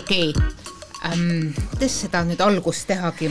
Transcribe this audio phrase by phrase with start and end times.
[0.00, 0.32] okei
[1.04, 1.52] ähm,.
[1.70, 3.30] kuidas seda nüüd algust tehagi?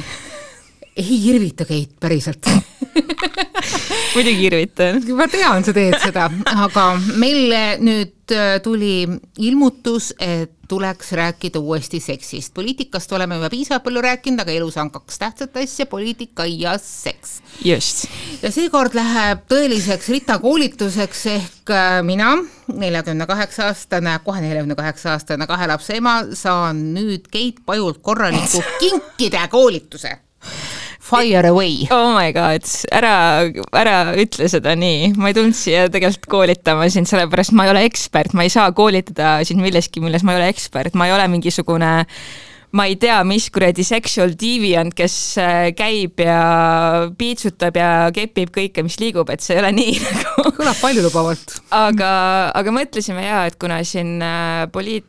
[0.96, 2.48] ei irvita Keit päriselt
[4.16, 5.02] muidugi irvitan.
[5.18, 6.30] ma tean, sa teed seda,
[6.66, 6.86] aga
[7.20, 9.04] meil nüüd äh, tuli
[9.44, 12.54] ilmutus, et tuleks rääkida uuesti seksist.
[12.54, 17.42] poliitikast oleme juba piisavalt palju rääkinud, aga elus on kaks tähtsat asja, poliitika ja seks.
[17.66, 18.06] just.
[18.42, 22.36] ja seekord läheb tõeliseks ritakoolituseks ehk äh, mina,
[22.74, 28.64] neljakümne kaheksa aastane, kohe neljakümne kaheksa aastane kahe lapse ema, saan nüüd Keit Pajult korraliku
[28.80, 30.25] kinkide koolituse
[31.06, 31.86] Fire away.
[31.94, 33.46] oh my god, ära,
[33.78, 37.84] ära ütle seda nii, ma ei tulnud siia tegelikult koolitama sind, sellepärast ma ei ole
[37.86, 41.28] ekspert, ma ei saa koolitada sind milleski, milles ma ei ole ekspert, ma ei ole
[41.30, 41.92] mingisugune
[42.76, 46.40] ma ei tea, mis kuradi sexual deviant, kes äh, käib ja
[47.18, 50.52] piitsutab ja kepib kõike, mis liigub, et see ei ole nii nagu.
[50.60, 51.58] kõlab paljulubavalt.
[51.76, 52.12] aga,
[52.52, 55.06] aga mõtlesime ja, et kuna siin äh, poliit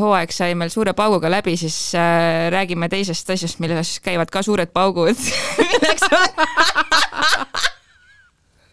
[0.00, 4.72] hooaeg sai meil suure pauguga läbi, siis äh, räägime teisest asjast, milles käivad ka suured
[4.74, 5.14] paugud
[5.70, 6.26] milleks on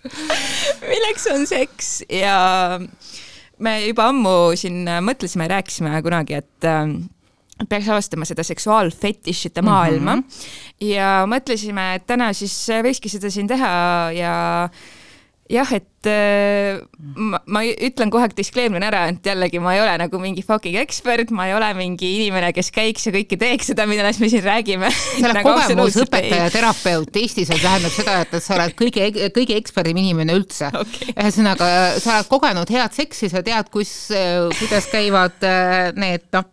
[0.92, 2.36] milleks on seks ja
[3.62, 6.96] me juba ammu siin mõtlesime, rääkisime kunagi, et äh,
[7.70, 10.16] peaks avastama seda seksuaalfetišite maailma.
[10.16, 10.88] Mm -hmm.
[10.94, 13.72] ja mõtlesime, et täna siis võikski seda siin teha
[14.16, 14.34] ja
[15.52, 20.22] jah, et äh, ma, ma ütlen kohe disclaimer'ina ära, et jällegi ma ei ole nagu
[20.22, 24.24] mingi fucking ekspert, ma ei ole mingi inimene, kes käiks ja kõike teeks seda, millest
[24.24, 24.92] me siin räägime.
[24.94, 27.22] sa oled nagu kogemusõpetaja, terapeut.
[27.22, 30.72] Eestis, see tähendab seda, et sa oled kõige, kõige eksperdim inimene üldse.
[30.82, 31.14] Okay..
[31.16, 31.68] ühesõnaga,
[32.02, 33.94] sa oled kogenud head seksi, sa tead, kus,
[34.62, 36.50] kuidas käivad äh, need noh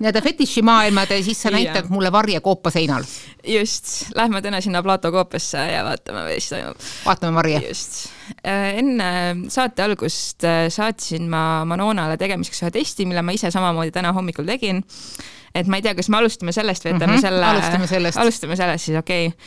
[0.00, 3.04] nii-öelda fetišimaailmad ja siis sa näitad mulle varje koopa seinal.
[3.46, 6.86] just, lähme täna sinna Plato koopasse ja vaatame, mis toimub.
[7.06, 7.62] vaatame varje.
[7.68, 8.06] just.
[8.46, 9.10] Äh, enne
[9.48, 14.46] saate algust äh, saatsin ma Manonale tegemiseks ühe testi, mille ma ise samamoodi täna hommikul
[14.48, 14.84] tegin.
[15.54, 17.46] et ma ei tea, kas me alustame sellest või jätame mm -hmm, selle.
[17.46, 18.18] alustame sellest.
[18.18, 19.38] alustame sellest siis, okei okay..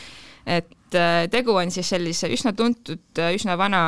[0.46, 3.82] et äh, tegu on siis sellise üsna tuntud, üsna vana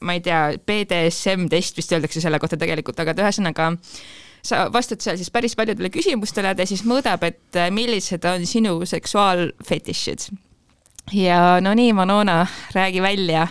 [0.00, 3.70] ma ei tea, BDSM test vist öeldakse selle kohta tegelikult, aga et ühesõnaga
[4.48, 8.80] sa vastad seal siis päris paljudele küsimustele, ta siis mõõdab, et äh, millised on sinu
[8.88, 10.28] seksuaalfetišid.
[11.16, 12.44] ja no nii, Manona,
[12.74, 13.46] räägi välja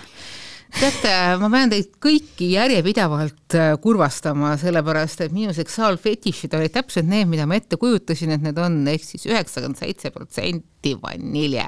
[0.77, 7.29] teate, ma pean teid kõiki järjepidevalt äh, kurvastama, sellepärast et minu seksuaalfetišid olid täpselt need,
[7.31, 11.65] mida ma ette kujutasin, et need on, ehk siis üheksakümmend seitse protsenti vanilje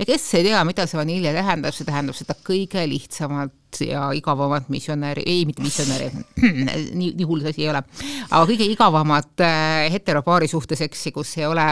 [0.00, 4.70] ja kes ei tea, mida see vanilje tähendab, see tähendab seda kõige lihtsamat ja igavamat
[4.72, 6.08] misjonäri, ei mitte misjonäri
[7.00, 7.82] nii, nii hull see asi ei ole,
[8.28, 11.66] aga kõige igavamat äh, heteropaari suhteseksi, kus ei ole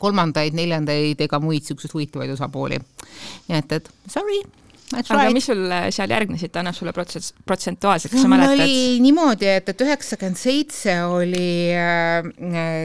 [0.00, 2.80] kolmandaid, neljandaid ega muid niisuguseid huvitavaid osapooli.
[3.50, 4.40] nii et, et sorry
[4.90, 5.34] aga right.
[5.34, 8.56] mis sul äh, seal järgnesid, ta annab sulle protsent, protsentuaalselt, kas sa mäletad?
[8.56, 12.26] oli niimoodi, et, et üheksakümmend seitse oli äh,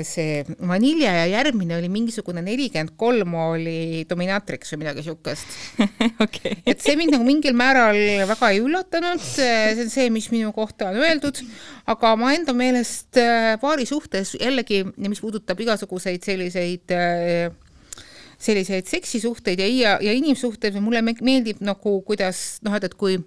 [0.06, 5.58] see vanilje ja järgmine oli mingisugune nelikümmend kolm oli dominatrix või midagi siukest
[6.26, 6.60] okay.
[6.62, 7.98] et see mind nagu mingil määral
[8.30, 11.42] väga ei üllatanud, see on see, mis minu kohta on öeldud,
[11.90, 17.50] aga ma enda meelest äh, paari suhtes jällegi, mis puudutab igasuguseid selliseid äh,
[18.38, 23.20] selliseid seksisuhteid ja, ja, ja inimsuhteid, mulle meeldib nagu kuidas noh, et, et kui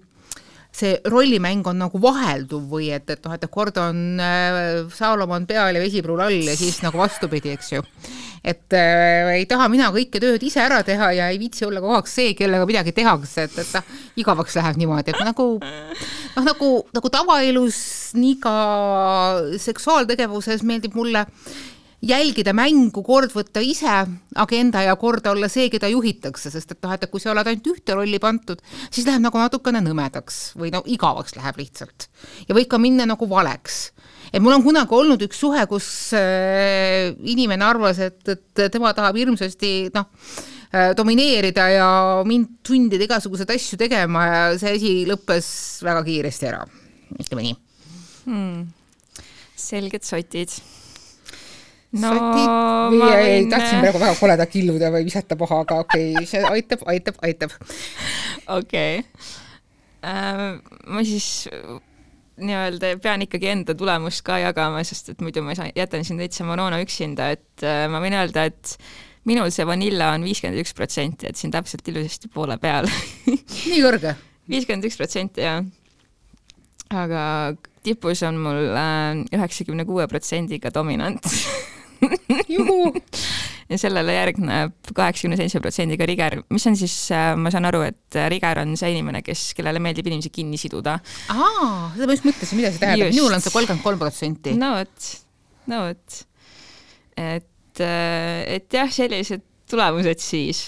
[0.69, 4.57] see rollimäng on nagu vahelduv või et, et noh, et kord on äh,
[4.93, 7.81] Saalomon peal ja vesipruul all ja siis nagu vastupidi, eks ju.
[8.45, 11.97] et äh, ei taha mina kõike tööd ise ära teha ja ei viitsi olla kogu
[11.97, 16.71] aeg see, kellega midagi tehakse, et, et noh, igavaks läheb niimoodi, et nagu noh, nagu,
[16.93, 17.81] nagu tavaelus,
[18.19, 18.55] nii ka
[19.57, 21.25] seksuaaltegevuses meeldib mulle
[22.05, 23.91] jälgida mängu, kord võtta ise
[24.39, 27.67] agenda ja kord olla see, keda juhitakse, sest et noh, et kui sa oled ainult
[27.73, 32.07] ühte rolli pandud, siis läheb nagu natukene nõmedaks või no igavaks läheb lihtsalt.
[32.47, 33.91] ja võib ka minna nagu valeks.
[34.31, 39.19] et mul on kunagi olnud üks suhe, kus äh, inimene arvas, et, et tema tahab
[39.19, 40.07] hirmsasti noh
[40.71, 41.91] äh,, domineerida ja
[42.23, 45.51] mind sundida igasuguseid asju tegema ja see asi lõppes
[45.83, 46.63] väga kiiresti ära,
[47.19, 47.55] ütleme nii
[48.23, 48.67] hmm..
[49.59, 50.61] selged sotid
[51.97, 56.29] no sotid, ei, ei, tahtsin praegu väga koledalt killuda või visata paha, aga okei okay,,
[56.29, 57.55] see aitab, aitab, aitab.
[58.45, 59.05] okei okay.
[60.05, 60.59] äh,.
[60.85, 61.47] ma siis
[62.39, 66.45] nii-öelda pean ikkagi enda tulemust ka jagama, sest et muidu ma saan, jätan siin täitsa
[66.47, 68.75] Monona üksinda, et äh, ma võin öelda, et
[69.29, 72.87] minul see vanilla on viiskümmend üks protsenti, et siin täpselt ilusasti poole peal
[73.27, 74.15] nii kõrge?
[74.49, 75.65] viiskümmend üks protsenti, jah.
[76.93, 77.23] aga
[77.85, 81.25] tipus on mul äh, üheksakümne kuue protsendiga dominant
[83.71, 88.17] ja sellele järgneb kaheksakümne seitsme protsendiga Riger, mis on siis, äh, ma saan aru, et
[88.17, 90.97] äh, Riger on see inimene, kes, kellele meeldib inimesi kinni siduda.
[91.33, 94.55] aa, seda ma just mõtlesin, mida see tähendab, minul on see kolmkümmend kolm protsenti.
[94.57, 95.11] no vot
[95.69, 96.23] no vot.
[97.19, 100.63] et, et jah, sellised tulemused siis.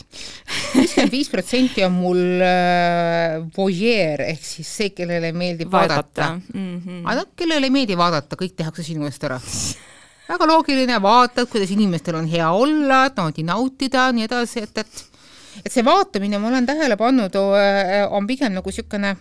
[0.76, 6.58] viiskümmend viis protsenti on mul äh, vojeer ehk siis see, kellele meeldib vaadata, vaadata..
[6.58, 7.02] Mm -hmm.
[7.06, 9.40] aga noh, kellele ei meeldi vaadata, kõik tehakse sinu eest ära
[10.30, 15.08] väga loogiline, vaatad, kuidas inimestel on hea olla, naudi nautida, nii edasi, et, et
[15.66, 17.36] et see vaatamine, ma olen tähele pannud,
[18.16, 19.16] on pigem nagu niisugune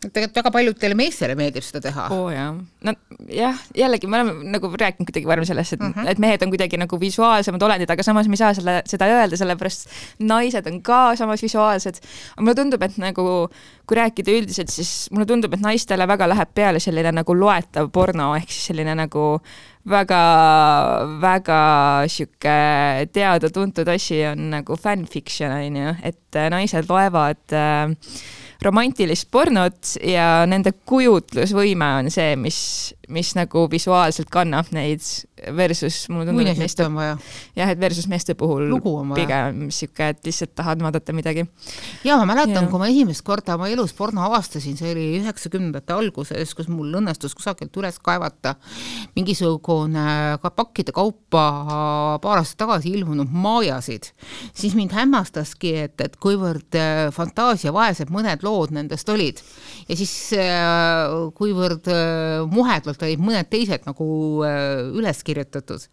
[0.00, 2.06] tegelikult väga paljudele meestele meeldib seda teha.
[2.14, 2.94] oo jaa, no
[3.28, 6.08] jah, jällegi me oleme nagu rääkinud kuidagi varem sellest, et mm, -hmm.
[6.12, 9.36] et mehed on kuidagi nagu visuaalsemad olendid, aga samas me ei saa selle, seda öelda,
[9.36, 9.92] sellepärast
[10.32, 12.00] naised on ka samas visuaalsed.
[12.32, 13.26] aga mulle tundub, et nagu
[13.86, 18.32] kui rääkida üldiselt, siis mulle tundub, et naistele väga läheb peale selline nagu loetav porno
[18.36, 19.40] ehk siis selline nagu
[19.90, 20.22] väga,
[21.20, 21.60] väga
[22.08, 22.58] sihuke
[23.12, 27.90] teada-tuntud asi on nagu fanfiction on ju, et naised loevad äh,
[28.62, 32.60] romantilist pornot ja nende kujutlusvõime on see, mis,
[33.10, 35.02] mis nagu visuaalselt kannab neid
[35.56, 37.16] versus mulle tundub, et meeste on vaja.
[37.56, 38.72] jah, et versus meeste puhul
[39.16, 41.46] pigem sihuke, et lihtsalt tahad vaadata midagi.
[42.04, 46.54] ja ma mäletan, kui ma esimest korda oma elus porno avastasin, see oli üheksakümnendate alguses,
[46.56, 48.56] kus mul õnnestus kusagilt üles kaevata
[49.16, 51.44] mingisugune ka pakkide kaupa
[52.22, 54.10] paar aastat tagasi ilmunud maajasid,
[54.56, 59.40] siis mind hämmastaski, et, et kuivõrd äh, fantaasiavaesed mõned lood nendest olid
[59.88, 62.44] ja siis äh, kuivõrd äh,
[63.00, 64.08] muhedalt olid mõned teised nagu
[65.00, 65.86] üles kirjutatud.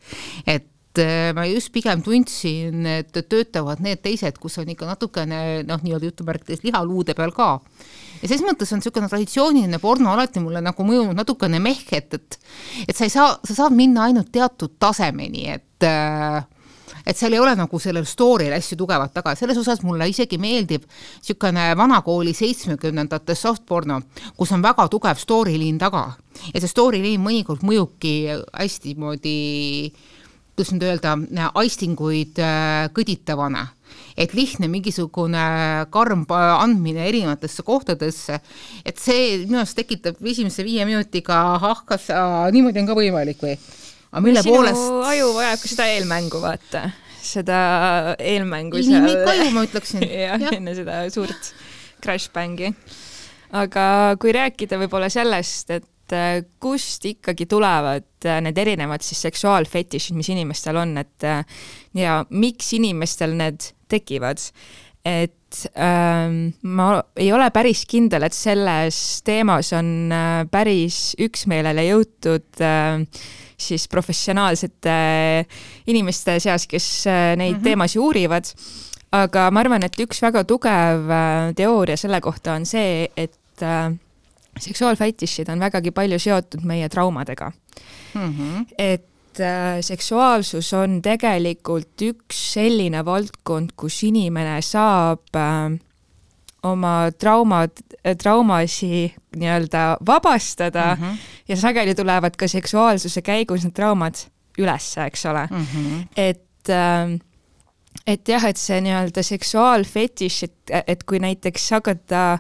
[0.46, 5.82] et äh, ma just pigem tundsin, et töötavad need teised, kus on ikka natukene noh,
[5.84, 7.60] nii-öelda jutumärkides lihaluude peal ka.
[8.22, 12.40] ja ses mõttes on niisugune traditsiooniline porno alati mulle nagu mõjunud natukene mehh, et, et
[12.88, 16.44] et sa ei saa, sa saad minna ainult teatud tasemeni, et äh,
[17.06, 20.86] et seal ei ole nagu sellel story'l hästi tugevat taga, selles osas mulle isegi meeldib
[20.88, 24.02] niisugune vanakooli seitsmekümnendate softporno,
[24.38, 26.12] kus on väga tugev story liin taga.
[26.54, 28.20] ja see story liin mõnikord mõjubki
[28.54, 29.40] hästi moodi
[30.58, 31.12] kuidas nüüd öelda,
[31.62, 33.68] aistinguid äh, kõditavana
[34.18, 35.44] et lihtne mingisugune
[35.94, 38.40] karm andmine erinevatesse kohtadesse,
[38.86, 42.10] et see minu arust tekitab esimese viie minutiga, ah, kas
[42.54, 43.58] niimoodi on ka võimalik või?
[44.12, 44.88] Aga mille sinu poolest?
[45.12, 46.84] aju vajab ka seda eelmängu, vaata,
[47.24, 47.60] seda
[48.20, 49.02] eelmängu seal.
[49.02, 50.08] inimikaju, ma ütleksin.
[50.28, 51.52] jah ja., enne seda suurt
[52.04, 52.74] crash bang'i.
[53.58, 53.86] aga
[54.22, 60.32] kui rääkida võib-olla sellest, et äh, kust ikkagi tulevad äh, need erinevad siis seksuaalfetišid, mis
[60.34, 61.64] inimestel on, et äh,
[61.98, 64.42] ja miks inimestel need tekivad,
[65.08, 72.64] et ähm, ma ei ole päris kindel, et selles teemas on äh, päris üksmeelele jõutud
[72.64, 73.06] äh,
[73.58, 74.98] siis professionaalsete
[75.88, 77.64] inimeste seas, kes äh, neid mm -hmm.
[77.64, 78.46] teemasid uurivad.
[79.12, 83.94] aga ma arvan, et üks väga tugev äh, teooria selle kohta on see, et äh,
[84.60, 87.52] seksuaalfetišid on vägagi palju seotud meie traumadega
[88.14, 88.34] mm.
[88.34, 88.66] -hmm.
[88.78, 89.06] et
[89.82, 95.78] seksuaalsus on tegelikult üks selline valdkond, kus inimene saab äh,
[96.72, 97.72] oma traumad,
[98.22, 101.18] traumasi nii-öelda vabastada mm -hmm.
[101.48, 104.16] ja sageli tulevad ka seksuaalsuse käigus need traumad
[104.58, 105.66] ülesse, eks ole mm.
[105.66, 106.06] -hmm.
[106.18, 107.20] et äh,
[108.08, 112.38] et jah, et see nii-öelda seksuaalfetiš, et, et kui näiteks hakata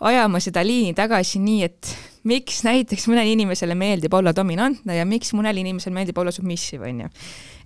[0.00, 1.96] ajama seda liini tagasi nii, et
[2.28, 7.00] miks näiteks mõnele inimesele meeldib olla dominantne ja miks mõnele inimesele meeldib olla submissive, on
[7.00, 7.10] ju.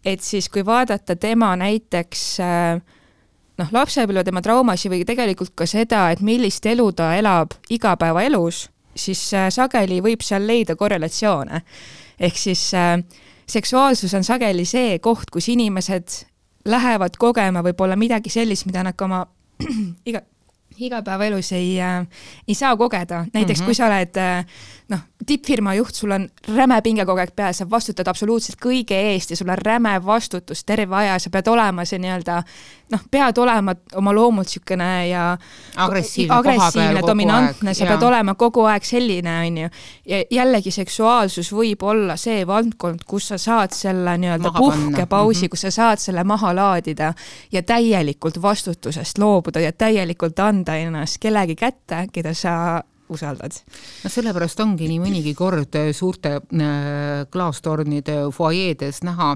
[0.05, 2.83] et siis, kui vaadata tema näiteks äh,
[3.59, 8.65] noh, lapsepõlve tema traumasi või tegelikult ka seda, et millist elu ta elab igapäevaelus,
[8.97, 11.63] siis äh, sageli võib seal leida korrelatsioone.
[12.21, 12.99] ehk siis äh,
[13.47, 16.27] seksuaalsus on sageli see koht, kus inimesed
[16.65, 19.25] lähevad kogema võib-olla midagi sellist, mida nad ka oma
[20.09, 20.23] iga,
[20.79, 22.07] igapäevaelus ei äh,,
[22.49, 23.67] ei saa kogeda, näiteks mm -hmm.
[23.67, 24.47] kui sa oled äh,
[24.89, 29.31] noh, tippfirma juht, sul on räme pinge kogu aeg peal, sa vastutad absoluutselt kõige eest
[29.31, 32.43] ja sul on räme vastutus terve aja, sa pead olema see nii-öelda
[32.93, 35.25] noh, pead olema oma loomult niisugune ja
[35.76, 37.93] agressiivne, agressiivne, dominantne, sa ja.
[37.93, 39.73] pead olema kogu aeg selline, on ju.
[40.09, 45.50] ja jällegi seksuaalsus võib olla see valdkond, kus sa saad selle nii-öelda puhkepausi mm, -hmm.
[45.50, 47.12] kus sa saad selle maha laadida
[47.52, 53.57] ja täielikult vastutusest loobuda ja täielikult anda ennast kellegi kätte, keda sa usaldad?
[54.05, 59.35] no sellepärast ongi nii mõnigi kord suurte äh, klaastornide fuajeedes näha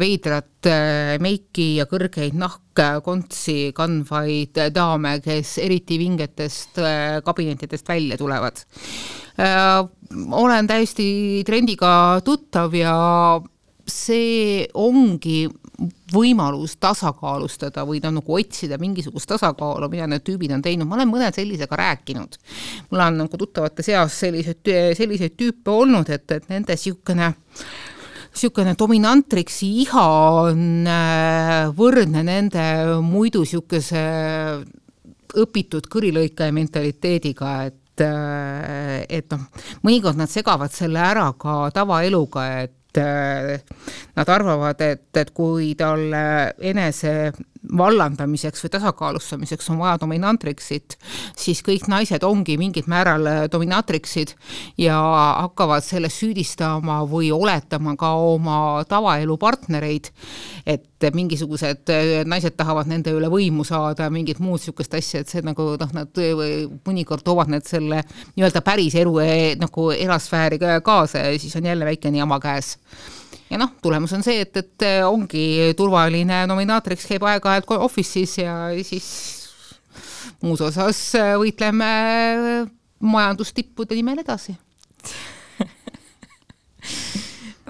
[0.00, 8.64] veidrat äh, meiki ja kõrgeid nahkkontsi kandvaid daame, kes eriti vingetest äh, kabinettidest välja tulevad.
[10.30, 12.94] olen täiesti trendiga tuttav ja
[13.90, 15.48] see ongi
[16.14, 21.10] võimalus tasakaalustada või no nagu otsida mingisugust tasakaalu, mida need tüübid on teinud, ma olen
[21.10, 22.38] mõne sellisega rääkinud.
[22.90, 27.32] mul on nagu tuttavate seas selliseid, selliseid tüüpe olnud, et, et nende niisugune
[28.34, 30.06] niisugune dominantriksi iha
[30.48, 32.64] on äh, võrdne nende
[33.02, 34.04] muidu niisuguse
[35.34, 39.46] õpitud kõrilõikaja mentaliteediga, et äh, et noh,
[39.82, 46.24] mõnikord nad segavad selle ära ka tavaeluga, et nad arvavad, et, et kui talle
[46.58, 47.32] enese
[47.72, 50.96] vallandamiseks või tasakaalustamiseks on vaja dominantriksit,
[51.36, 54.34] siis kõik naised ongi mingil määral äh, dominatriksid
[54.80, 54.98] ja
[55.44, 60.10] hakkavad selles süüdistama või oletama ka oma tavaelu partnereid,
[60.66, 65.42] et mingisugused äh, naised tahavad nende üle võimu saada, mingit muud niisugust asja, et see
[65.44, 66.22] nagu noh, nad
[66.86, 68.04] mõnikord toovad need selle
[68.36, 69.18] nii-öelda päris elu
[69.60, 72.76] nagu erasfääri kaasa ja siis on jälle väikene jama käes
[73.54, 79.06] ja noh, tulemus on see, et, et ongi turvaline nominaatoriks käib aeg-ajalt office'is ja siis
[80.42, 80.98] muus osas
[81.38, 81.90] võitleme
[83.04, 84.56] majandustippude nimel edasi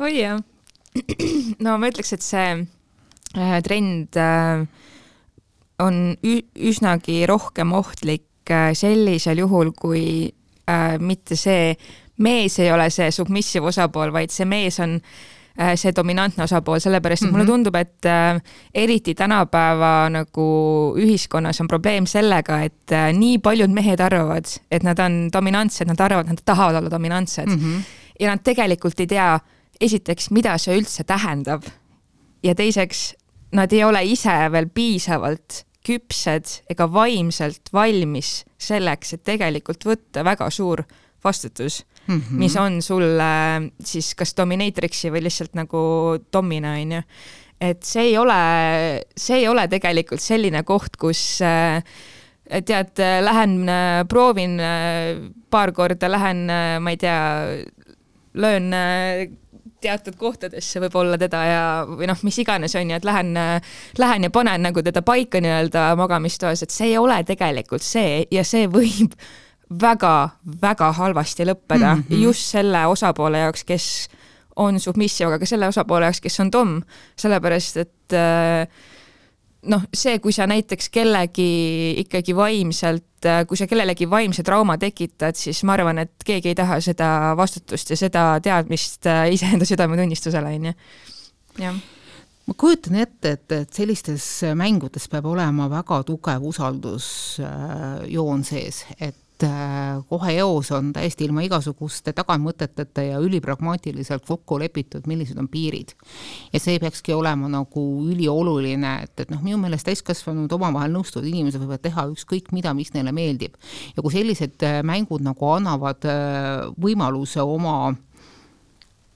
[0.07, 0.41] oi jah.
[1.61, 2.49] no ma ütleks, et see
[3.37, 4.65] äh, trend äh,
[5.85, 10.33] on üsnagi rohkem ohtlik äh, sellisel juhul, kui
[10.65, 11.77] äh, mitte see
[12.25, 15.35] mees ei ole see submissive osapool, vaid see mees on äh, Äh,
[15.79, 17.33] see dominantne osapool, sellepärast et mm -hmm.
[17.33, 17.53] mulle mhm.
[17.53, 18.41] tundub, et äh,
[18.75, 20.47] eriti tänapäeva nagu
[20.99, 26.01] ühiskonnas on probleem sellega, et äh, nii paljud mehed arvavad, et nad on dominantsed, nad
[26.01, 27.55] arvavad, nad tahavad olla dominantsed mm.
[27.55, 27.83] -hmm.
[28.21, 29.41] ja nad tegelikult ei tea,
[29.81, 31.63] esiteks, mida see üldse tähendab.
[32.43, 33.15] ja teiseks,
[33.53, 40.51] nad ei ole ise veel piisavalt küpsed ega vaimselt valmis selleks, et tegelikult võtta väga
[40.51, 40.83] suur
[41.25, 42.39] vastutus mm, -hmm.
[42.39, 45.85] mis on sulle siis kas dominatrix'i või lihtsalt nagu
[46.33, 47.03] domina, on ju.
[47.61, 48.41] et see ei ole,
[49.17, 51.83] see ei ole tegelikult selline koht, kus äh,
[52.65, 56.47] tead, lähen äh, proovin äh, paar korda, lähen,
[56.81, 57.21] ma ei tea,
[58.35, 58.73] löön
[59.81, 63.37] teatud kohtadesse võib-olla teda ja, või noh, mis iganes, on ju, et lähen,
[63.99, 68.45] lähen ja panen nagu teda paika nii-öelda magamistoas, et see ei ole tegelikult see ja
[68.45, 69.15] see võib
[69.81, 72.23] väga-väga halvasti lõppeda mm -hmm.
[72.23, 74.09] just selle osapoole jaoks, kes
[74.57, 76.83] on submissive, aga ka selle osapoole jaoks, kes on dom,
[77.17, 78.69] sellepärast et äh,
[79.71, 85.35] noh, see, kui sa näiteks kellegi ikkagi vaimselt, äh, kui sa kellelegi vaimse trauma tekitad,
[85.39, 90.55] siis ma arvan, et keegi ei taha seda vastutust ja seda teadmist äh, iseenda südametunnistusele,
[90.61, 90.75] on ju.
[91.59, 91.75] jah
[92.45, 94.25] ma kujutan ette, et, et sellistes
[94.59, 99.17] mängudes peab olema väga tugev usaldusjoon sees, et
[100.09, 105.95] kohe eos on täiesti ilma igasuguste tagamõteteta ja ülipragmaatiliselt kokku lepitud, millised on piirid.
[106.53, 111.63] ja see peakski olema nagu ülioluline, et, et noh, minu meelest täiskasvanud omavahel nõustuvad inimesed
[111.63, 113.55] võivad teha ükskõik mida, mis neile meeldib.
[113.97, 117.95] ja kui sellised äh, mängud nagu annavad äh, võimaluse oma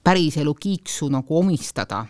[0.03, 2.05] päriselu kiiksu nagu omistada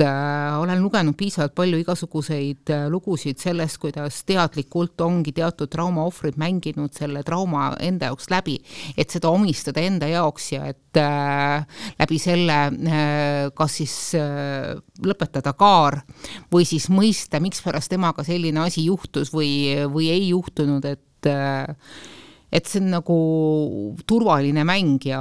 [0.00, 6.94] äh, olen lugenud piisavalt palju igasuguseid äh, lugusid sellest, kuidas teadlikult ongi teatud traumaohvrid mänginud
[6.96, 8.56] selle trauma enda jaoks läbi,
[8.96, 14.74] et seda omistada enda jaoks ja et äh, läbi selle äh, kas siis äh,
[15.04, 16.00] lõpetada kaar
[16.52, 19.54] või siis mõista, mikspärast temaga selline asi juhtus või,
[19.90, 21.74] või ei juhtunud, et äh,
[22.54, 23.16] et see on nagu
[24.06, 25.20] turvaline mäng ja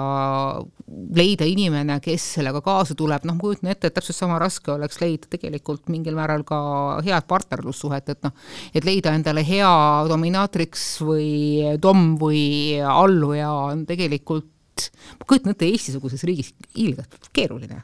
[1.18, 5.00] leida inimene, kes sellega kaasa tuleb, noh, ma kujutan ette, et täpselt sama raske oleks
[5.02, 6.60] leida tegelikult mingil määral ka
[7.06, 8.36] head partnerlussuhet, et noh,
[8.76, 9.72] et leida endale hea
[10.10, 12.44] dominaatriks või dom või
[12.86, 17.82] alluja on tegelikult, ma kujutan ette, Eesti-suguses riigis ilgelt keeruline.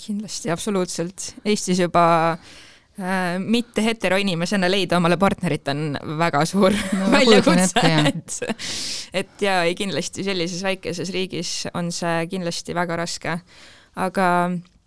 [0.00, 1.34] kindlasti, absoluutselt.
[1.44, 2.69] Eestis juba Äh,
[3.40, 8.34] mitte heteroinimesena leida omale partnerit on väga suur no, väljakutse, et,
[9.22, 13.38] et ja ei kindlasti sellises väikeses riigis on see kindlasti väga raske,
[13.96, 14.26] aga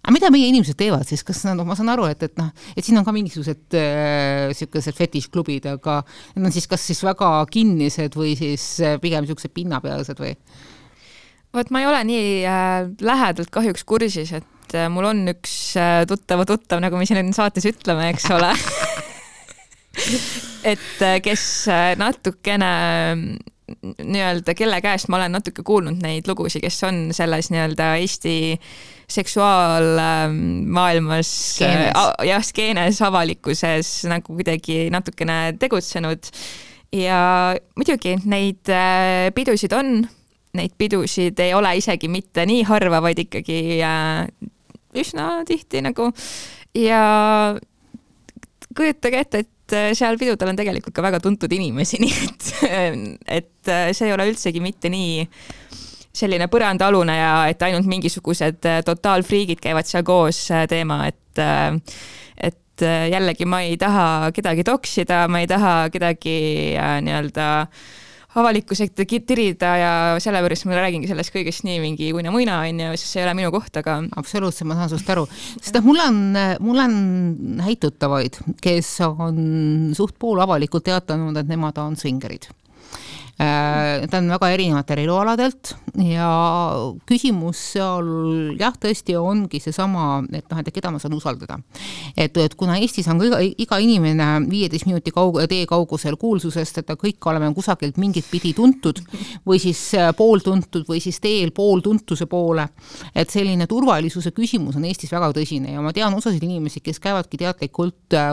[0.04, 2.84] aga mida meie inimesed teevad siis, kas nad, ma saan aru, et, et noh, et
[2.84, 6.02] siin on ka mingisugused niisugused äh, fetišklubid, aga
[6.36, 10.36] need on siis kas siis väga kinnised või siis äh, pigem niisugused pinnapealsed või?
[11.56, 15.78] vot ma ei ole nii äh, lähedalt kahjuks kursis, et et äh, mul on üks
[15.78, 18.50] äh, tuttava tuttav, nagu me siin saates ütleme, eks ole.
[20.74, 21.68] Et äh, kes
[22.02, 22.72] natukene
[23.84, 28.36] nii-öelda, kelle käest ma olen natuke kuulnud neid lugusid, kes on selles nii-öelda Eesti
[29.14, 31.30] seksuaalmaailmas,
[31.62, 36.24] jah, skeenes, avalikkuses nagu kuidagi natukene tegutsenud.
[36.94, 37.20] ja
[37.78, 38.66] muidugi neid
[39.36, 39.88] pidusid on,
[40.58, 43.60] neid pidusid ei ole isegi mitte nii harva, vaid ikkagi
[45.00, 46.10] üsna tihti nagu.
[46.78, 47.04] Ja
[48.74, 52.52] kujutage ette, et äh, seal pidudel on tegelikult ka väga tuntud inimesi, nii et,
[53.40, 55.26] et äh, see ei ole üldsegi mitte nii
[56.14, 61.42] selline põrandaalune ja et ainult mingisugused totaalfriigid käivad seal koos teema, et
[62.38, 66.38] et jällegi ma ei taha kedagi toksida, ma ei taha kedagi
[66.78, 67.84] nii-öelda äh,
[68.40, 69.92] avalikkuse ette tirida ja
[70.24, 73.76] sellepärast ma räägingi sellest kõigest nii mingi uina-muina onju, sest see ei ole minu koht,
[73.82, 74.00] aga.
[74.20, 75.28] absoluutselt, ma saan sinust aru,
[75.60, 76.20] sest noh, mul on,
[76.64, 76.98] mul on
[77.68, 82.50] häid tuttavaid, kes on suht poolavalikult teatanud, et nemad on svingerid
[83.38, 85.72] ta on väga erinevatel elualadelt
[86.06, 86.28] ja
[87.10, 88.10] küsimus seal
[88.60, 91.58] jah, tõesti ongi seesama, et noh, et keda ma saan usaldada.
[92.16, 96.94] et, et kuna Eestis on iga, iga inimene viieteist minuti kaug-, tee kaugusel kuulsusest, et
[96.94, 99.02] kõik oleme kusagilt mingit pidi tuntud
[99.48, 102.68] või siis äh, pooltuntud või siis teel pooltuntuse poole,
[103.16, 107.42] et selline turvalisuse küsimus on Eestis väga tõsine ja ma tean osasid inimesi, kes käivadki
[107.42, 108.30] teadlikult äh,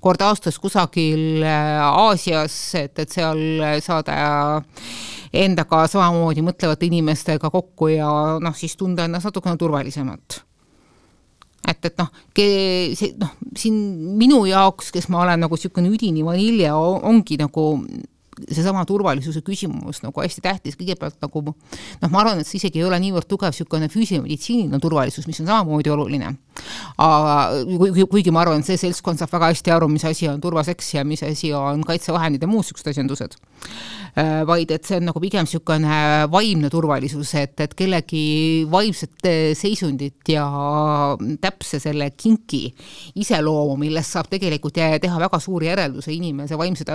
[0.00, 3.40] kord, aastas kusagil Aasias, et, et seal
[3.84, 4.52] saada
[5.30, 8.10] endaga samamoodi mõtlevate inimestega kokku ja
[8.42, 10.40] noh, siis tunda ennast natukene turvalisemalt.
[11.68, 13.76] et, et noh, see noh, siin
[14.18, 17.66] minu jaoks, kes ma olen nagu niisugune üdini vanilje, ongi nagu
[18.48, 22.86] seesama turvalisuse küsimus nagu hästi tähtis, kõigepealt nagu noh, ma arvan, et see isegi ei
[22.88, 26.34] ole niivõrd tugev niisugune füüsiline meditsiiniline turvalisus, mis on samamoodi oluline.
[27.00, 30.40] aga kuigi, kuigi ma arvan, et see seltskond saab väga hästi aru, mis asi on
[30.40, 33.36] turvaseks ja mis asi on kaitsevahendid ja muud niisugused asjandused.
[34.18, 36.00] Äh, vaid et see on nagu pigem niisugune
[36.32, 39.28] vaimne turvalisus, et, et kellegi vaimset
[39.58, 40.46] seisundit ja
[41.40, 42.66] täpse selle kinki
[43.20, 46.86] iseloomu, millest saab tegelikult teha väga suuri järeldusi inimese vaimse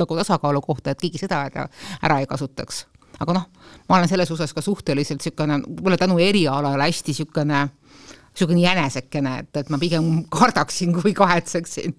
[0.00, 1.66] nagu tasakaalu kohta, et keegi seda ära,
[2.02, 2.86] ära ei kasutaks.
[3.18, 3.46] aga noh,
[3.88, 7.64] ma olen selles osas ka suhteliselt niisugune, võib-olla tänu erialale hästi niisugune,
[8.30, 11.96] niisugune jänesekene, et, et ma pigem kardaksin, kui kahetseksin.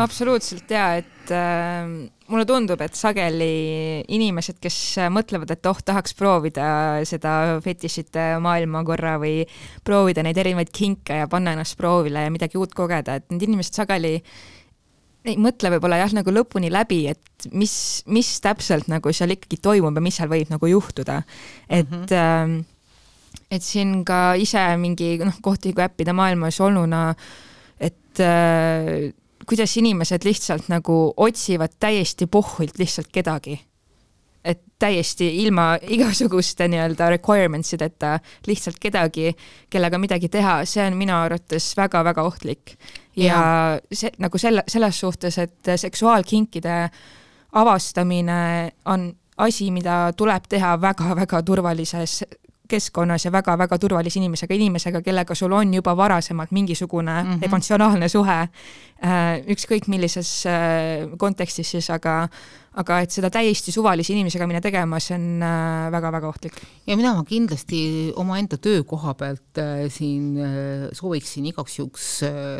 [0.00, 1.84] Absoluutselt ja et äh,
[2.32, 4.78] mulle tundub, et sageli inimesed, kes
[5.12, 6.64] mõtlevad, et oh, tahaks proovida
[7.08, 9.42] seda fetišite maailma korra või
[9.84, 13.76] proovida neid erinevaid kinke ja panna ennast proovile ja midagi uut kogeda, et need inimesed
[13.82, 14.16] sageli
[15.24, 17.74] ei mõtle võib-olla jah, nagu lõpuni läbi, et mis,
[18.10, 21.22] mis täpselt nagu seal ikkagi toimub ja mis seal võib nagu juhtuda.
[21.68, 22.64] et mm, -hmm.
[23.50, 27.14] et siin ka ise mingi noh, kohtiku äppide maailmas olnuna,
[27.80, 29.12] et äh,
[29.46, 33.60] kuidas inimesed lihtsalt nagu otsivad täiesti pohvilt lihtsalt kedagi
[34.44, 39.32] et täiesti ilma igasuguste nii-öelda requirements ideta lihtsalt kedagi,
[39.70, 42.76] kellega midagi teha, see on minu arvates väga-väga ohtlik.
[43.16, 46.76] Ja, see nagu selle, selles suhtes, et seksuaalkinkide
[47.52, 52.22] avastamine on asi, mida tuleb teha väga-väga turvalises
[52.72, 57.44] keskkonnas ja väga-väga turvalise inimesega, inimesega, kellega sul on juba varasemalt mingisugune mm -hmm.
[57.48, 62.28] emotsionaalne suhe, äh, ükskõik millises äh, kontekstis siis, aga
[62.72, 65.42] aga et seda täiesti suvalise inimesega minna tegema, see on
[65.92, 66.54] väga-väga äh, ohtlik.
[66.86, 70.38] ja mina ma kindlasti omaenda töökoha pealt siin
[70.92, 72.06] sooviksin igaks juhuks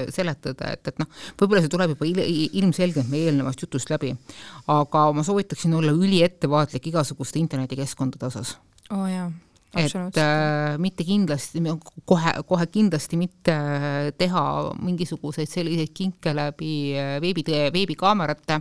[0.09, 1.09] seletada, et, et noh,
[1.41, 4.13] võib-olla see tuleb juba il ilmselgelt meie eelnevast jutust läbi,
[4.67, 8.59] aga ma soovitaksin olla üliettevaatlik igasuguste internetikeskkondade osas.
[8.91, 9.33] oo oh, jaa
[9.73, 11.61] et äh, mitte kindlasti,
[12.05, 13.55] kohe, kohe kindlasti mitte
[14.21, 14.43] teha
[14.85, 18.59] mingisuguseid selliseid kinke läbi äh, veebi, veebikaamerate,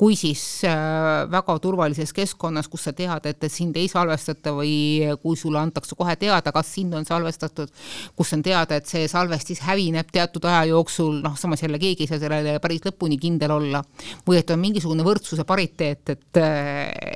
[0.00, 4.74] kui siis äh, väga turvalises keskkonnas, kus sa tead, et, et sind ei salvestata või
[5.22, 7.72] kui sulle antakse kohe teada, kas sind on salvestatud,
[8.18, 12.12] kus on teada, et see salvestis hävineb teatud aja jooksul, noh, samas jälle keegi ei
[12.12, 13.80] saa sellele päris lõpuni kindel olla,
[14.28, 16.44] või et on mingisugune võrdsuse pariteet, et,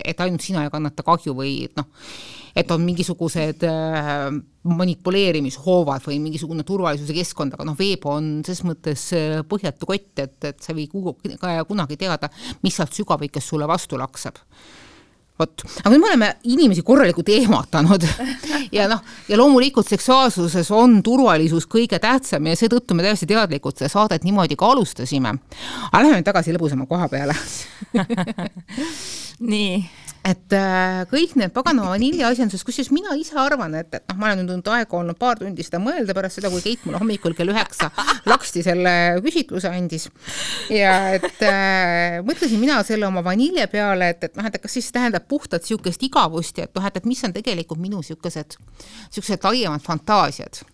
[0.08, 1.92] et ainult sina ei kannata kahju või noh,
[2.56, 4.30] et on mingisugused äh,
[4.66, 10.38] manipuleerimishoovad või mingisugune turvalisuse keskkond, aga noh, veeb on ses mõttes äh, põhjatu kott, et,
[10.48, 11.36] et sa ei või
[11.68, 12.32] kunagi teada,
[12.64, 14.40] mis sealt sügavikest sulle vastu laksab.
[15.36, 18.06] Vot, aga nüüd me oleme inimesi korralikult ehmatanud
[18.76, 23.92] ja noh, ja loomulikult seksuaalsuses on turvalisus kõige tähtsam ja seetõttu me täiesti teadlikult seda
[23.92, 25.34] saadet niimoodi ka alustasime.
[25.92, 27.36] aga nüüd tagasi lõbusama koha peale
[29.40, 29.78] nii.
[30.26, 34.40] Et äh, kõik need paganama vaniljaasjandused, kusjuures mina ise arvan, et, et noh, ma olen
[34.40, 37.52] nüüd olnud aega olnud paar tundi seda mõelda pärast seda, kui Keit mulle hommikul kell
[37.52, 37.92] üheksa
[38.32, 40.08] laksti selle küsitluse andis.
[40.74, 44.90] ja et äh, mõtlesin mina selle oma vanilje peale, et, et noh, et kas siis
[44.90, 49.46] tähendab puhtalt niisugust igavust ja et noh, et, et mis on tegelikult minu niisugused, niisugused
[49.46, 50.64] laiemad fantaasiad.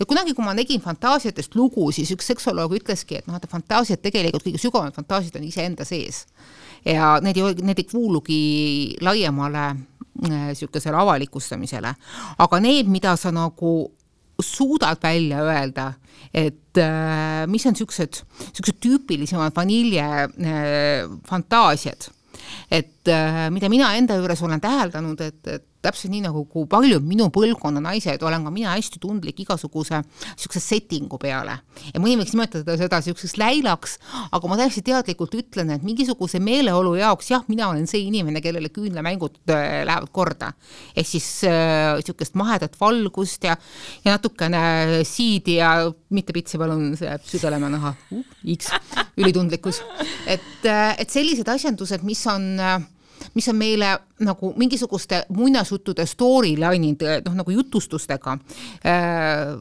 [0.00, 4.00] Ja kunagi, kui ma tegin fantaasiatest lugu, siis üks seksuoloog ütleski, et noh, et fantaasiad
[4.00, 6.24] tegelikult, kõige sügavamad fantaasiad on iseenda sees
[6.84, 8.42] ja need ei, need ei kuulugi
[9.00, 9.64] laiemale
[10.22, 11.94] niisugusele äh, avalikustamisele,
[12.38, 13.72] aga need, mida sa nagu
[14.42, 15.92] suudad välja öelda,
[16.34, 21.06] et äh, mis on niisugused, niisugused tüüpilisemad vanilje äh,
[22.70, 27.04] et äh, mida mina enda juures olen täheldanud, et, et täpselt nii nagu kui paljud
[27.06, 31.58] minu põlvkonna naised, olen ka mina hästi tundlik igasuguse niisuguse settingu peale.
[31.92, 33.98] ja mõni võiks nimetada seda niisuguseks läilaks,
[34.30, 38.70] aga ma täiesti teadlikult ütlen, et mingisuguse meeleolu jaoks jah, mina olen see inimene, kellele
[38.74, 40.52] küünlamängud äh, lähevad korda.
[40.96, 43.56] ehk siis niisugust äh, mahedat valgust ja,
[44.04, 45.74] ja natukene siidi ja
[46.12, 48.24] mitte pitsi palun, see jääb südalema naha uh,,
[48.56, 48.72] X,
[49.16, 49.82] ülitundlikkus.
[50.26, 52.80] et, äh, et sellised asjandused, mis on äh,
[53.34, 58.36] mis on meile nagu mingisuguste muinasjuttude storyline'id, noh nagu jutustustega
[58.86, 59.56] äh,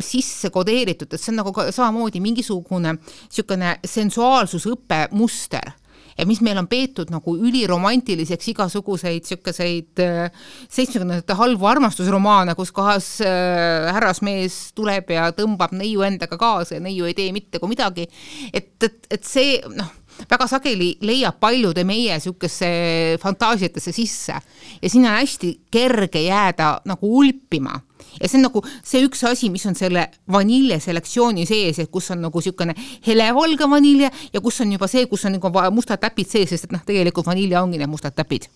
[0.00, 5.74] sisse kodeeritud, et see on nagu samamoodi mingisugune niisugune sensuaalsusõppe muster
[6.20, 13.08] ja mis meil on peetud nagu üliromantiliseks igasuguseid niisuguseid äh, seitsmekümnendate halbu armastusromaane, kus kohas
[13.24, 18.08] äh, härrasmees tuleb ja tõmbab neiu endaga kaasa ja neiu ei tee mitte kui midagi.
[18.52, 19.99] et, et, et see noh
[20.30, 24.36] väga sageli leiab paljude meie niisugusesse fantaasiatesse sisse.
[24.82, 27.78] Ja sinna on hästi kerge jääda nagu ulpima.
[28.20, 32.10] Ja see on nagu see üks asi, mis on selle vanilje selektsiooni sees, et kus
[32.10, 32.74] on nagu niisugune
[33.06, 36.74] helevalge vanilje ja kus on juba see, kus on nagu mustad täpid sees, sest et
[36.74, 38.48] noh, tegelikult vanilje ongi need mustad täpid.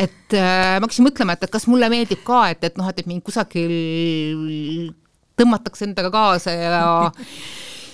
[0.00, 3.08] Et äh, ma hakkasin mõtlema, et kas mulle meeldib ka, et, et noh, et, et
[3.08, 4.90] mind kusagil
[5.36, 6.82] tõmmatakse endaga kaasa ja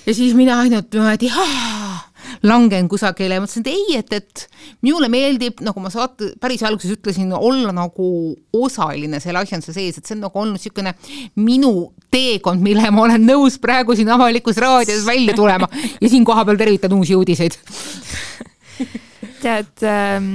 [0.07, 1.31] ja siis mina ainult niimoodi
[2.47, 3.39] langen kusagile.
[3.39, 4.47] Ja mõtlesin, et ei, et, et
[4.85, 8.07] minule meeldib, nagu ma saate päris alguses ütlesin, olla nagu
[8.57, 10.95] osaline selle asjanduse sees, et see on nagu olnud niisugune
[11.41, 11.75] minu
[12.13, 15.69] teekond, mille ma olen nõus praegu siin avalikus raadios välja tulema.
[16.01, 17.59] Ja siin kohapeal tervitan uusi uudiseid.
[19.43, 20.35] Tead ähm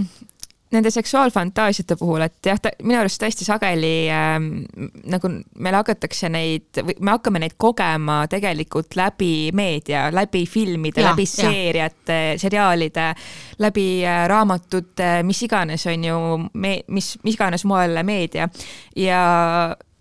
[0.71, 4.49] nende seksuaalfantaasiate puhul, et jah, minu arust hästi sageli ähm,
[5.07, 5.31] nagu
[5.63, 13.07] meil hakatakse neid, me hakkame neid kogema tegelikult läbi meedia, läbi filmide, läbi seeriate, seriaalide,
[13.63, 16.19] läbi äh, raamatute, mis iganes on ju,
[16.53, 18.49] me, mis, mis iganes moel meedia.
[18.95, 19.21] Ja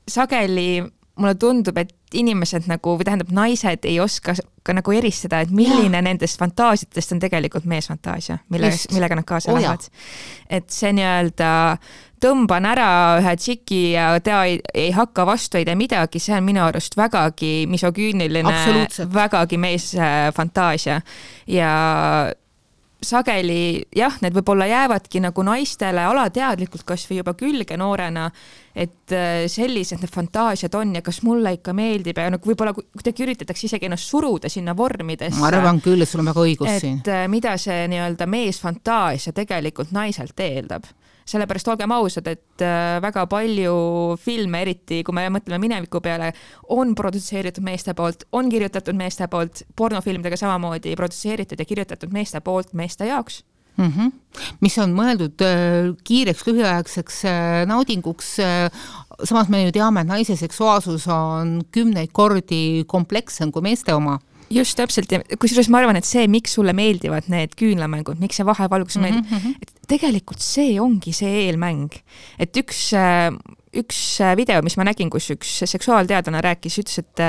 [0.08, 0.82] sageli
[1.16, 5.98] mulle tundub, et inimesed nagu või tähendab, naised ei oska ka nagu eristada, et milline
[5.98, 6.02] ja.
[6.02, 9.86] nendest fantaasiatest on tegelikult meesfantaasia, mille, millega nad kaasa oh, lähevad.
[10.50, 11.50] et see nii-öelda
[12.22, 12.88] tõmban ära
[13.20, 16.96] ühe tšiki ja ta ei, ei hakka vastu, ei tee midagi, see on minu arust
[16.96, 18.56] vägagi misogüüniline,
[19.12, 21.00] vägagi meesfantaasia
[21.50, 21.70] ja
[23.02, 28.30] sageli jah, need võib-olla jäävadki nagu naistele alateadlikult kasvõi juba külge noorena,
[28.76, 33.26] et äh, sellised need fantaasiad on ja kas mulle ikka meeldib ja nagu võib-olla kuidagi
[33.26, 35.40] üritatakse isegi ennast suruda sinna vormidesse.
[35.40, 37.02] ma arvan küll, sul on väga õigus et, siin.
[37.12, 40.88] Äh, mida see nii-öelda meesfantaasia tegelikult naiselt eeldab
[41.26, 43.74] sellepärast olgem ausad, et äh, väga palju
[44.22, 46.30] filme, eriti kui me mõtleme mineviku peale,
[46.74, 52.72] on produtseeritud meeste poolt, on kirjutatud meeste poolt, pornofilmidega samamoodi produtseeritud ja kirjutatud meeste poolt
[52.78, 53.42] meeste jaoks
[53.76, 53.90] mm.
[53.90, 54.12] -hmm.
[54.60, 58.36] mis on mõeldud äh, kiireks lühiaegseks äh, naudinguks
[59.24, 64.18] samas me ju teame, et naise seksuaalsus on kümneid kordi komplekssem kui meeste oma
[64.50, 68.46] just täpselt ja kusjuures ma arvan, et see, miks sulle meeldivad need küünlamängud, miks see
[68.46, 69.14] vahevalgus mm -hmm.
[69.14, 69.54] meeldib, mhm.
[69.62, 71.94] et tegelikult see ongi see eelmäng.
[72.38, 72.90] et üks,
[73.76, 74.00] üks
[74.38, 77.22] video, mis ma nägin, kus üks seksuaalteadlane rääkis, ütles, et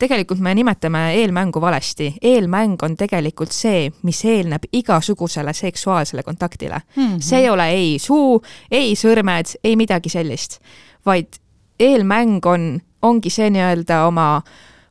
[0.00, 2.14] tegelikult me nimetame eelmängu valesti.
[2.22, 7.02] eelmäng on tegelikult see, mis eelneb igasugusele seksuaalsele kontaktile mm.
[7.02, 7.20] -hmm.
[7.20, 10.60] see ei ole ei suu, ei sõrmed, ei midagi sellist,
[11.06, 11.40] vaid
[11.80, 14.42] eelmäng on, ongi see nii-öelda oma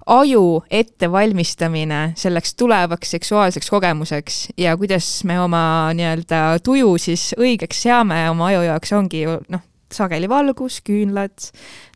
[0.06, 8.26] aju ettevalmistamine selleks tulevaks seksuaalseks kogemuseks ja kuidas me oma nii-öelda tuju siis õigeks seame
[8.30, 9.64] oma aju jaoks, ongi ju noh,
[9.94, 11.50] sageli valgus, küünlad,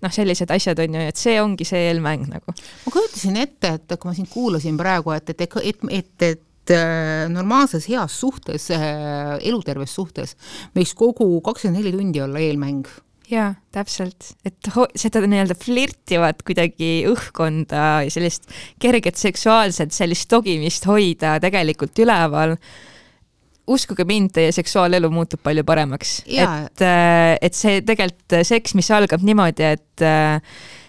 [0.03, 2.53] noh, sellised asjad on ju, et see ongi see eelmäng nagu.
[2.85, 6.75] ma kujutasin ette, et kui ma sind kuulasin praegu, et, et, et, et, et, et
[6.75, 10.37] äh, normaalses heas suhtes, äh, eluterves suhtes
[10.77, 12.87] võiks kogu kakskümmend neli tundi olla eelmäng
[13.27, 18.47] jaa, täpselt, et seda nii-öelda flirtivat kuidagi õhkkonda ja sellist
[18.81, 22.57] kerget seksuaalset sellist togimist hoida tegelikult üleval.
[23.67, 29.25] uskuge mind, teie seksuaalelu muutub palju paremaks, et, äh, et see tegelikult seks, mis algab
[29.27, 30.39] niimoodi, et, äh,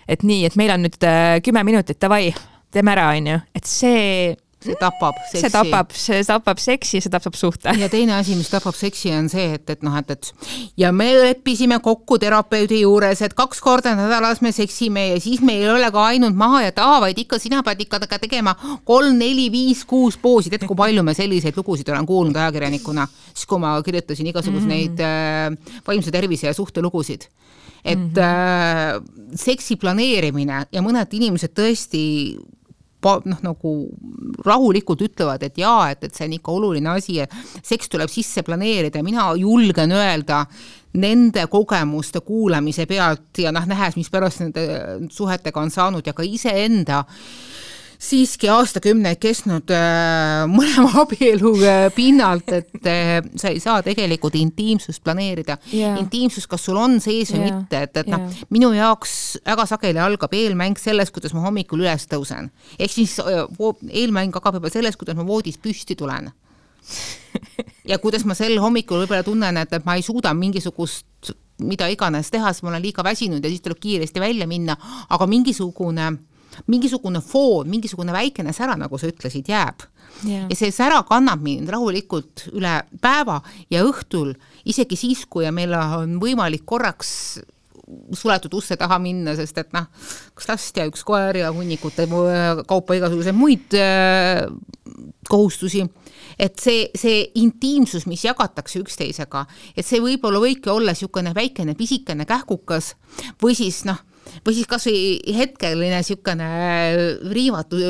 [0.07, 2.31] et nii, et meil on nüüd äh, kümme minutit, davai,
[2.71, 5.41] teeme ära, onju, et see see tapab seksi.
[5.41, 7.73] see tapab, see tapab seksi, see tapab suhte.
[7.79, 10.31] ja teine asi, mis tapab seksi, on see, et, et noh, et, et
[10.83, 15.63] ja me leppisime kokku terapeudi juures, et kaks korda nädalas me seksime ja siis meil
[15.63, 18.57] ei ole ka ainult maha ja taha, vaid ikka sina pead ikka tegema
[18.89, 23.47] kolm, neli, viis, kuus poosi, tead, kui palju me selliseid lugusid olen kuulnud ajakirjanikuna, siis
[23.47, 25.63] kui ma kirjutasin igasuguseid mm -hmm.
[25.63, 27.29] äh, vaimse tervise ja suhtelugusid
[27.85, 28.19] et mm -hmm.
[28.19, 29.03] äh,
[29.35, 32.39] seksi planeerimine ja mõned inimesed tõesti
[33.05, 33.75] noh, nagu
[34.47, 37.29] rahulikult ütlevad, et jaa, et, et see on ikka oluline asi ja
[37.63, 39.03] seks tuleb sisse planeerida.
[39.07, 40.45] Mina julgen öelda
[40.99, 44.67] nende kogemuste kuulamise pealt ja noh, nähes, mis pärast nende
[45.15, 47.68] suhetega on saanud ja ka iseenda äh,
[47.99, 55.03] siiski aastakümneid kestnud äh, mõlema abielu äh, pinnalt, et äh, sa ei saa tegelikult intiimsust
[55.05, 55.99] planeerida yeah..
[55.99, 57.57] intiimsus, kas sul on sees või yeah.
[57.59, 58.23] mitte, et, et yeah.
[58.23, 62.53] noh, minu jaoks väga sageli algab eelmäng sellest, kuidas ma hommikul üles tõusen.
[62.79, 66.31] ehk siis eelmäng hakkab juba sellest, kuidas ma voodist püsti tulen
[67.89, 71.35] ja kuidas ma sel hommikul võib-olla tunnen, et, et ma ei suuda mingisugust
[71.67, 74.77] mida iganes teha, sest ma olen liiga väsinud ja siis tuleb kiiresti välja minna,
[75.11, 76.13] aga mingisugune
[76.67, 79.87] mingisugune foon, mingisugune väikene sära, nagu sa ütlesid, jääb.
[80.25, 80.49] Yeah..
[80.51, 83.37] ja see sära kannab mind rahulikult üle päeva
[83.71, 84.33] ja õhtul,
[84.67, 87.13] isegi siis, kui meil on võimalik korraks
[88.13, 89.87] suletud uste taha minna, sest et noh,
[90.35, 92.09] üks last ja üks koer ja hunnikute
[92.69, 94.45] kaupa igasuguseid muid äh,
[95.29, 95.85] kohustusi,
[96.39, 99.45] et see, see intiimsus, mis jagatakse üksteisega,
[99.77, 102.95] et see võib-olla võibki olla niisugune väikene pisikene kähkukas
[103.43, 104.01] või siis noh,
[104.49, 106.49] või siis kasvõi hetkeline niisugune
[107.29, 107.81] riivatu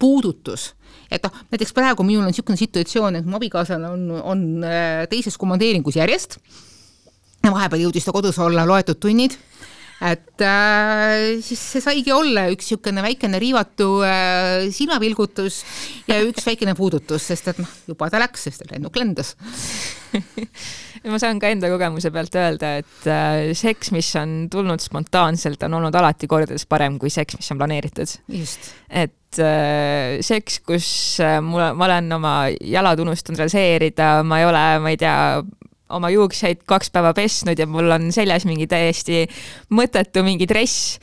[0.00, 0.70] puudutus
[1.10, 5.36] et noh, näiteks praegu minul on niisugune situatsioon, et mu abikaasal on, on äh, teises
[5.38, 6.38] komandeeringus järjest.
[7.42, 9.36] vahepeal jõudis ta kodus olla loetud tunnid
[10.00, 15.62] et äh, siis see saigi olla üks niisugune väikene riivatu äh, silmapilgutus
[16.08, 19.34] ja üks väikene puudutus, sest et noh, juba ta läks, sest lennuk lendas
[21.10, 25.78] ma saan ka enda kogemuse pealt öelda, et äh, seks, mis on tulnud spontaanselt, on
[25.78, 28.16] olnud alati kordades parem kui seks, mis on planeeritud.
[28.90, 30.90] et äh, seks, kus
[31.24, 35.16] äh, mul, ma olen oma jalad unustanud raseerida, ma ei ole, ma ei tea,
[35.96, 39.26] oma juukseid kaks päeva pesnud ja mul on seljas mingi täiesti
[39.74, 40.98] mõttetu mingi dress.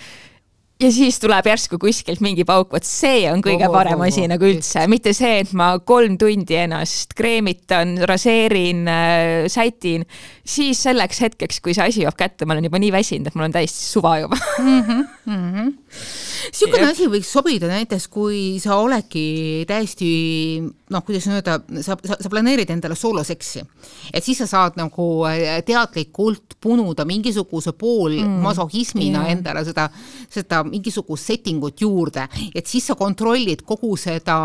[0.78, 4.28] Ja siis tuleb järsku kuskilt mingi pauk, vot see on kõige oh, parem asi oh,
[4.28, 10.06] oh, nagu üldse, mitte see, et ma kolm tundi ennast kreemitan, raseerin äh,, sätin,
[10.45, 13.47] siis selleks hetkeks, kui see asi jõuab kätte, ma olen juba nii väsinud, et mul
[13.50, 14.38] on täiesti suva juba.
[14.62, 14.84] Mm.
[14.84, 15.73] -hmm, mm -hmm
[16.47, 20.10] niisugune asi võiks sobida näiteks, kui sa oledki täiesti
[20.63, 23.63] noh, kuidas öelda, sa, sa, sa planeerid endale sooloseksi.
[24.13, 29.89] et siis sa saad nagu äh, teadlikult punuda mingisuguse poolmasohhismina mm, endale seda,
[30.30, 34.38] seda mingisugust setting ut juurde, et siis sa kontrollid kogu seda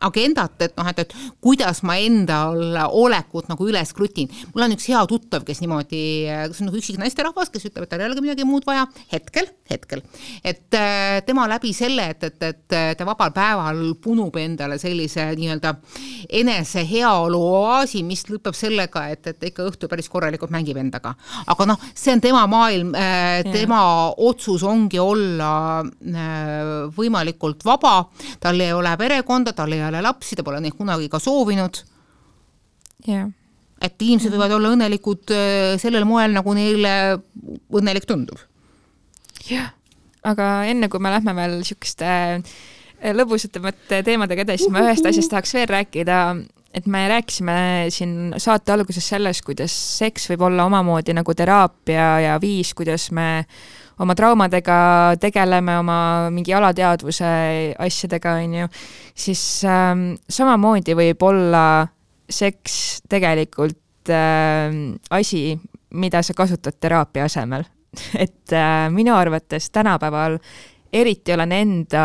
[0.00, 4.30] agendat, et noh, et, et kuidas ma endal olekut nagu üles krutin.
[4.54, 6.02] mul on üks hea tuttav, kes niimoodi,
[6.50, 9.50] kes on nagu üksik naisterahvas, kes ütleb, et tal ei olegi midagi muud vaja, hetkel,
[9.70, 10.02] hetkel.
[10.44, 15.74] et äh, tema läbi selle, et, et, et ta vabal päeval punub endale sellise nii-öelda
[16.40, 21.14] enese heaolu oaasi, mis lõpeb sellega, et, et ikka õhtul päris korralikult mängib endaga.
[21.46, 23.82] aga noh, see on tema maailm, äh, tema
[24.16, 25.52] otsus ongi olla
[25.84, 28.08] äh, võimalikult vaba,
[28.40, 31.82] tal ei ole perekonda, tal ei ole peale lapsi, ta pole neid kunagi ka soovinud.
[33.08, 33.30] Yeah..
[33.80, 36.92] et inimesed võivad olla õnnelikud äh, sellel moel, nagu neile
[37.72, 38.38] õnnelik tundub.
[39.48, 39.72] jah,
[40.22, 45.54] aga enne kui me lähme veel niisuguste äh, lõbusatamate teemadega edasi, ma ühest asjast tahaks
[45.56, 46.20] veel rääkida,
[46.76, 47.56] et me rääkisime
[47.92, 53.46] siin saate alguses sellest, kuidas seks võib olla omamoodi nagu teraapia ja viis, kuidas me
[54.00, 54.80] oma traumadega
[55.20, 55.98] tegeleme, oma
[56.32, 57.30] mingi alateadvuse
[57.78, 58.68] asjadega, on ju,
[59.14, 61.64] siis ähm, samamoodi võib olla
[62.30, 64.72] seks tegelikult äh,
[65.10, 65.58] asi,
[65.90, 67.66] mida sa kasutad teraapia asemel.
[68.24, 70.38] Et äh, minu arvates tänapäeval
[70.92, 72.04] eriti olen enda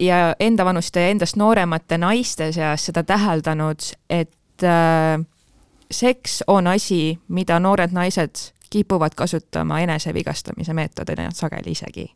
[0.00, 5.20] ja enda vanuste ja endast nooremate naiste seas seda täheldanud, et äh,
[5.90, 12.06] seks on asi, mida noored naised kipuvad kasutama enesevigastamise meetodina sageli isegi.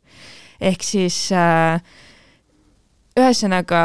[0.60, 1.82] ehk siis äh,
[3.18, 3.82] ühesõnaga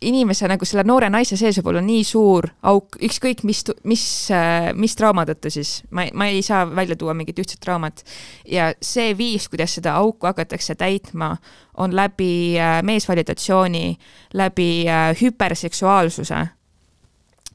[0.00, 4.70] inimese nagu selle noore naise sees võib olla nii suur auk, ükskõik mis, mis, äh,
[4.78, 8.04] mis trauma tõttu siis, ma, ma ei saa välja tuua mingit ühtset traumat.
[8.46, 11.34] ja see viis, kuidas seda auku hakatakse täitma,
[11.76, 13.98] on läbi äh, meesvalidatsiooni,
[14.38, 16.46] läbi äh, hüperseksuaalsuse.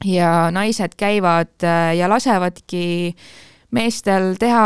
[0.04, 1.64] ja naised käivad
[1.96, 3.26] ja lasevadki äh,
[3.74, 4.64] meestel teha,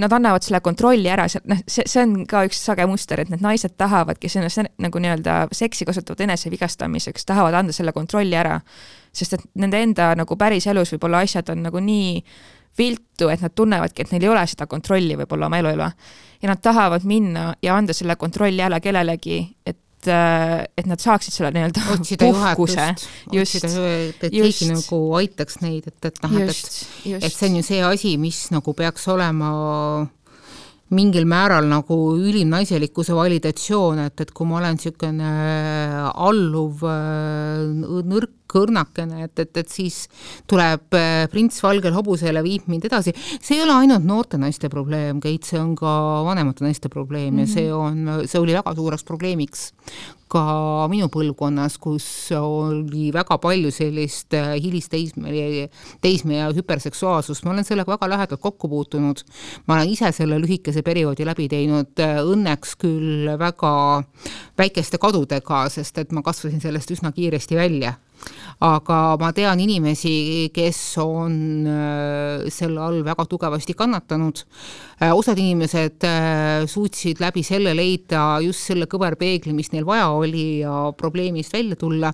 [0.00, 3.30] nad annavad selle kontrolli ära, see, noh, see, see on ka üks sage muster, et
[3.32, 8.60] need naised tahavad, kes ennast nagu nii-öelda seksi kasutavad enesevigastamiseks, tahavad anda selle kontrolli ära.
[9.14, 12.22] sest et nende enda nagu päriselus võib-olla asjad on nagu nii
[12.78, 15.90] viltu, et nad tunnevadki, et neil ei ole seda kontrolli võib-olla oma elu üle.
[16.42, 21.00] ja nad tahavad minna ja anda selle kontrolli ära kellelegi, et et, äh, et nad
[21.00, 21.84] saaksid selle nii-öelda
[22.20, 22.88] puhkuse.
[23.32, 23.70] otsida,
[24.10, 27.80] et keegi nagu aitaks neid, et, et noh, et, et, et see on ju see
[27.84, 29.50] asi, mis nagu peaks olema
[30.94, 35.32] mingil määral nagu ülim naiselikkuse validatsioon, et, et kui ma olen niisugune
[36.12, 36.84] alluv
[38.12, 40.04] nõrk õrnakene, et, et, et siis
[40.50, 40.98] tuleb
[41.30, 43.14] prints valgel hobusel ja viib mind edasi.
[43.40, 45.94] see ei ole ainult noorte naiste probleem, Keit, see on ka
[46.26, 47.48] vanemate naiste probleem mm -hmm.
[47.48, 49.70] ja see on, see oli väga suureks probleemiks
[50.34, 50.42] ka
[50.90, 52.06] minu põlvkonnas, kus
[52.38, 55.68] oli väga palju sellist äh, hilisteismeli,
[56.02, 59.22] teismeea hüperseksuaalsust, ma olen sellega väga lähedalt kokku puutunud.
[59.66, 63.74] ma olen ise selle lühikese perioodi läbi teinud, äh, õnneks küll väga
[64.58, 67.94] väikeste kadudega, sest et ma kasvasin sellest üsna kiiresti välja
[68.64, 71.34] aga ma tean inimesi, kes on
[71.66, 74.44] äh, selle all väga tugevasti kannatanud.
[75.02, 80.62] Äh, osad inimesed äh, suutsid läbi selle leida just selle kõverpeegli, mis neil vaja oli
[80.62, 82.12] ja probleemist välja tulla.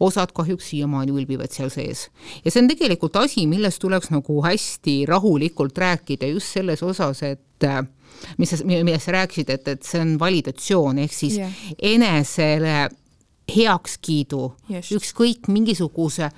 [0.00, 2.10] osad kahjuks siiamaani ülbivad seal sees.
[2.44, 7.64] ja see on tegelikult asi, millest tuleks nagu hästi rahulikult rääkida just selles osas, et
[8.36, 11.64] mis sa, millest sa rääkisid, et, et see on validatsioon ehk siis yeah.
[11.94, 12.76] enesele
[13.50, 14.42] heakskiidu,
[14.96, 16.30] ükskõik mingisuguse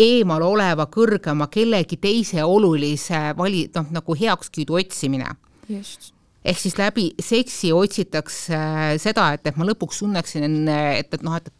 [0.00, 5.32] eemal oleva kõrgema kellegi teise olulise vali-, noh, nagu heakskiidu otsimine.
[6.44, 8.60] ehk siis läbi seksi otsitakse
[8.98, 11.50] seda, et, et ma lõpuks tunneksin, et, et noh, et,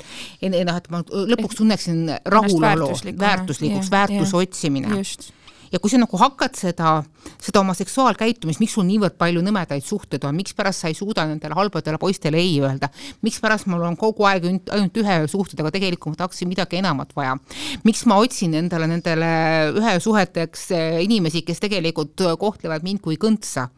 [0.40, 1.02] et noh, et ma
[1.34, 2.88] lõpuks tunneksin rahulolu,
[3.20, 4.96] väärtuslikuks, väärtuse otsimine.
[4.96, 5.32] just
[5.72, 6.94] ja kui sa nagu hakkad seda,
[7.40, 11.56] seda oma seksuaalkäitumist, miks sul niivõrd palju nõmedaid suhteid on, mikspärast sa ei suuda nendele
[11.58, 12.90] halbadele poistele ei öelda,
[13.26, 17.36] mikspärast mul on kogu aeg ainult ühe suhted, aga tegelikult ma tahaksin midagi enamat vaja.
[17.84, 19.30] miks ma otsin endale nendele
[19.78, 23.68] ühe suheteks eh, inimesi, kes tegelikult kohtlevad mind kui kõntsa.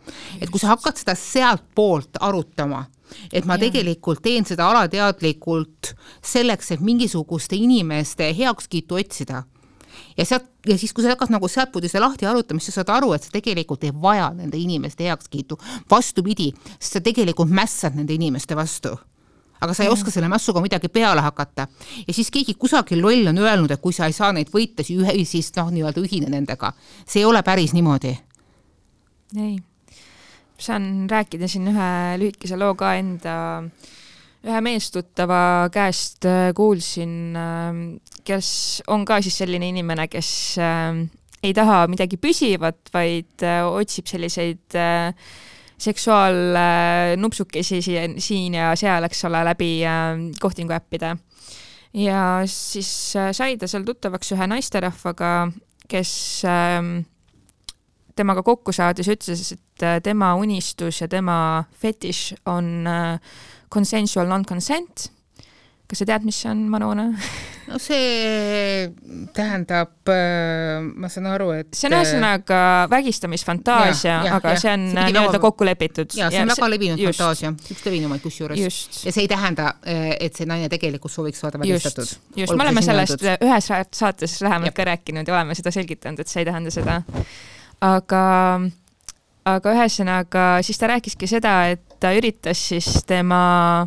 [0.40, 2.86] et kui sa hakkad seda sealtpoolt arutama
[3.32, 3.66] et ma ja.
[3.66, 5.92] tegelikult teen seda alateadlikult
[6.24, 9.44] selleks, et mingisuguste inimeste heakskiitu otsida
[10.16, 12.92] ja sealt, ja siis, kui sa hakkad nagu sealtpoolt seda lahti arutama, siis sa saad
[12.96, 15.58] aru, et sa tegelikult ei vaja nende inimeste heakskiitu.
[15.90, 18.96] vastupidi, sest sa tegelikult mässad nende inimeste vastu
[19.62, 21.68] aga sa ei oska selle mässuga midagi peale hakata.
[22.06, 25.52] ja siis keegi kusagil loll on öelnud, et kui sa ei saa neid võita, siis
[25.56, 26.72] noh, nii-öelda ühine nendega.
[27.06, 28.16] see ei ole päris niimoodi.
[29.38, 29.56] ei,
[30.58, 34.01] saan rääkida siin ühe lühikese loo ka enda äh,
[34.42, 37.82] ühe meestuttava käest äh, kuulsin, ähm,
[38.26, 40.30] kes on ka siis selline inimene, kes
[40.62, 41.04] ähm,
[41.42, 45.14] ei taha midagi püsivat, vaid äh, otsib selliseid äh,
[45.82, 49.70] seksuaalnupsukesi siin ja seal, eks ole, läbi
[50.38, 51.16] kohtingu äppide.
[51.98, 52.90] ja siis
[53.34, 55.32] sai ta seal tuttavaks ühe naisterahvaga,
[55.90, 56.12] kes
[56.46, 57.00] ähm,
[58.14, 63.34] temaga kokku saades ütles, et tema unistus ja tema fetiš on äh,
[63.72, 65.10] consensual non-consent.
[65.88, 67.10] kas sa tead, mis see on, Manona?
[67.68, 68.86] no see
[69.36, 72.60] tähendab, äh, ma saan aru, et see on ühesõnaga
[72.92, 75.42] vägistamisfantaasia, aga ja, see on nii-öelda väga...
[75.44, 76.16] kokku lepitud.
[76.16, 77.20] ja see on ja, väga levinud just.
[77.20, 78.64] fantaasia, üks levinumaid kusjuures.
[79.04, 82.08] ja see ei tähenda, äh, et see naine tegelikult sooviks saada vägistatud.
[82.08, 86.32] just, just., me oleme sellest ühes saates lähemalt ka rääkinud ja oleme seda selgitanud, et
[86.32, 87.02] see ei tähenda seda.
[87.84, 88.22] aga
[89.48, 93.86] aga ühesõnaga, siis ta rääkiski seda, et ta üritas siis tema,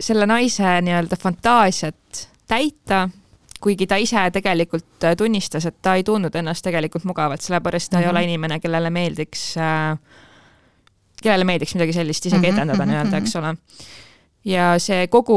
[0.00, 3.06] selle naise nii-öelda fantaasiat täita,
[3.60, 8.00] kuigi ta ise tegelikult tunnistas, et ta ei tundnud ennast tegelikult mugavalt, sellepärast ta mm
[8.00, 8.06] -hmm.
[8.06, 8.28] ei ole mhm.
[8.28, 9.98] inimene, kellele meeldiks äh,,
[11.22, 12.94] kellele meeldiks midagi sellist isegi mhm, etendada mm -hmm.
[12.94, 13.56] nii-öelda, eks ole
[14.46, 15.36] ja see kogu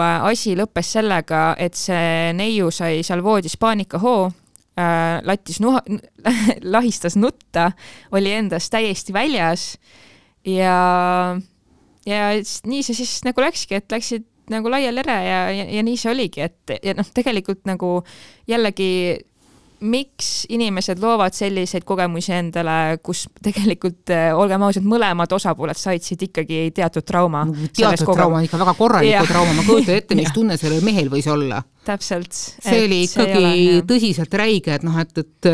[0.00, 5.82] äh, asi lõppes sellega, et see neiu sai seal voodis paanikahoo äh, lattis nuha,
[6.76, 7.70] lahistas nutta,
[8.12, 9.74] oli endast täiesti väljas
[10.46, 11.36] ja,
[12.06, 12.24] ja
[12.66, 16.12] nii see siis nagu läkski, et läksid nagu laiali ere ja, ja, ja nii see
[16.12, 17.98] oligi, et ja noh, tegelikult nagu
[18.50, 18.90] jällegi
[19.80, 26.22] miks inimesed loovad selliseid kogemusi endale, kus tegelikult äh, olgem ausad, mõlemad osapooled said siit
[26.30, 27.44] ikkagi teatud trauma.
[27.76, 31.60] teatud trauma, ikka väga korralikku trauma, ma kujutan ette, mis tunne sellel mehel võis olla.
[31.86, 32.32] täpselt.
[32.32, 35.50] see oli ikkagi tõsiselt räige, et noh, et, et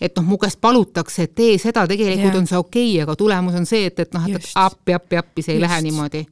[0.00, 2.40] et noh, mu käest palutakse, et tee seda, tegelikult ja.
[2.40, 5.44] on see okei okay,, aga tulemus on see, et, et noh, et appi, appi, appi,
[5.44, 5.66] see ei Just.
[5.68, 6.24] lähe niimoodi.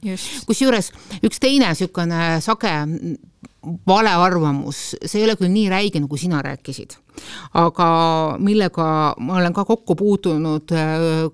[0.49, 0.91] kusjuures
[1.23, 2.73] üks teine niisugune sage
[3.87, 6.95] valearvamus, see ei ole küll nii räige, nagu sina rääkisid,
[7.59, 7.89] aga
[8.39, 8.89] millega
[9.19, 10.73] ma olen ka kokku puutunud,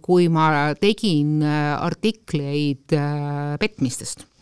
[0.06, 0.50] kui ma
[0.82, 4.35] tegin artikleid äh, petmistest äh,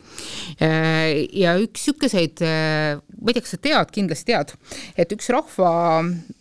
[0.59, 4.53] ja üks niisuguseid, äh, ma ei tea, kas sa tead, kindlasti tead,
[4.99, 5.73] et üks rahva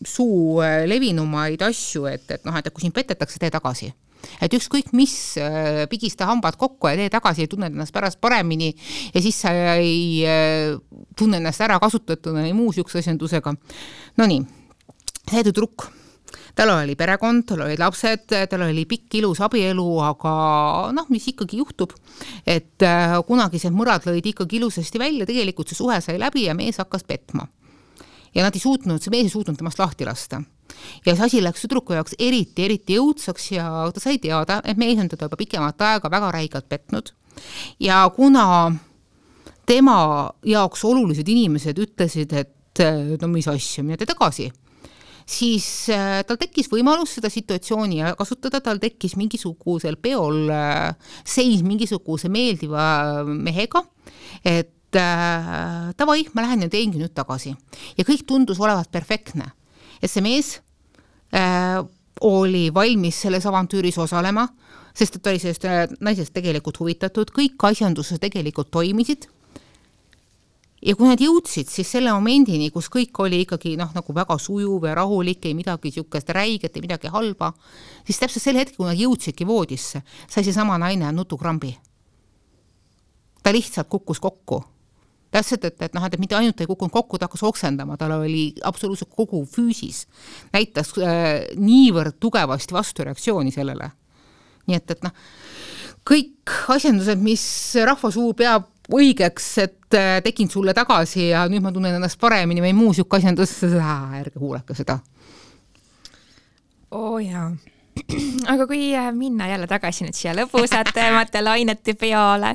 [0.06, 3.92] suu levinumaid asju, et, et noh, et kui sind petetakse, tee tagasi.
[4.42, 8.70] Et ükskõik mis, äh, pigista hambad kokku ja tee tagasi ja tunned ennast pärast paremini
[9.14, 10.76] ja siis sa ei äh,
[11.18, 13.54] tunne ennast ära kasutatuna või muu niisuguse asjandusega.
[14.22, 14.44] Nonii,
[15.26, 15.88] see tüdruk
[16.54, 20.34] tal oli perekond, tal olid lapsed, tal oli pikk ilus abielu, aga
[20.94, 21.94] noh, mis ikkagi juhtub,
[22.46, 26.80] et äh, kunagised mõrad lõid ikkagi ilusasti välja, tegelikult see suhe sai läbi ja mees
[26.82, 27.48] hakkas petma.
[28.34, 30.40] ja nad ei suutnud, see mees ei suutnud temast lahti lasta.
[31.04, 35.00] Ja see asi läks tüdruku jaoks eriti, eriti jõudsaks ja ta sai teada, et mees
[35.00, 37.12] on teda juba pikemat aega väga räigelt petnud.
[37.80, 38.72] Ja kuna
[39.68, 42.84] tema jaoks olulised inimesed ütlesid, et
[43.20, 44.48] no mis asja, mine tee tagasi
[45.32, 50.92] siis äh, tal tekkis võimalus seda situatsiooni kasutada, tal tekkis mingisugusel peol äh,
[51.24, 53.84] seis mingisuguse meeldiva mehega,
[54.44, 57.54] et äh, davai, ma lähen ja teengi nüüd tagasi.
[57.96, 59.52] ja kõik tundus olevat perfektne.
[60.02, 60.60] et see mees
[61.32, 61.82] äh,
[62.20, 64.46] oli valmis selles avantüüris osalema,
[64.94, 69.26] sest et ta oli sellest naisest tegelikult huvitatud, kõik asjandused tegelikult toimisid
[70.82, 74.88] ja kui nad jõudsid siis selle momendini, kus kõik oli ikkagi noh, nagu väga sujuv
[74.88, 77.52] ja rahulik, ei midagi niisugust räiget, ei midagi halba,
[78.06, 81.76] siis täpselt sel hetkel, kui nad jõudsidki voodisse, sai seesama naine nutukrambi.
[83.42, 84.64] ta lihtsalt kukkus kokku.
[85.30, 88.52] täpselt, et, et noh, et mitte ainult ei kukkunud kokku, ta hakkas oksendama, tal oli
[88.62, 90.06] absoluutselt kogu füüsis,
[90.52, 93.90] näitas äh, niivõrd tugevasti vastureaktsiooni sellele.
[94.66, 95.14] nii et, et noh,
[96.06, 97.46] kõik asjandused, mis
[97.86, 102.64] rahva suu peab õigeks, et äh, tegin sulle tagasi ja nüüd ma tunnen ennast paremini
[102.64, 104.98] või muu sihuke asjandus, ärge kuulake seda.
[106.92, 107.50] oo oh, jaa
[108.52, 112.54] aga kui äh, minna jälle tagasi nüüd siia lõbusatemate lainete peale,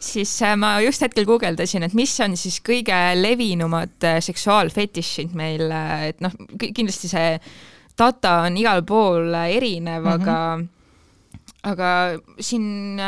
[0.00, 5.68] siis äh, ma just hetkel guugeldasin, et mis on siis kõige levinumad seksuaalfetišid meil,
[6.08, 7.36] et noh, kindlasti see
[7.98, 10.20] data on igal pool erinev mm, -hmm.
[10.22, 10.76] aga
[11.66, 11.90] aga
[12.40, 12.98] siin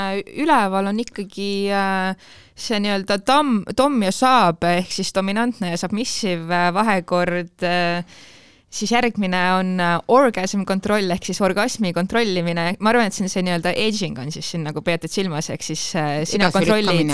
[0.42, 6.50] üleval on ikkagi äh, see nii-öelda tom, tom ja saab ehk siis dominantne ja submissive
[6.54, 8.04] äh, vahekord äh,
[8.70, 13.32] siis järgmine on äh, orgasm control ehk siis orgasmi kontrollimine, ma arvan, et see on
[13.32, 15.82] see nii-öelda aging on siis siin nagu peetud silmas, ehk siis
[16.30, 17.10] sina kontrollid,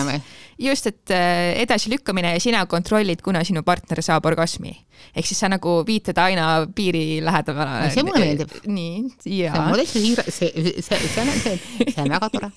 [0.60, 1.14] just, et
[1.62, 4.74] edasilükkamine ja sina kontrollid, kuna sinu partner saab orgasmi.
[5.16, 7.90] ehk siis sa nagu viid teda aina piiri lähedamale.
[7.94, 8.58] see mulle meeldib.
[8.66, 9.04] nii,
[9.38, 9.54] jaa.
[9.54, 12.52] see on mulle see, see, see, see on, see, on väga tore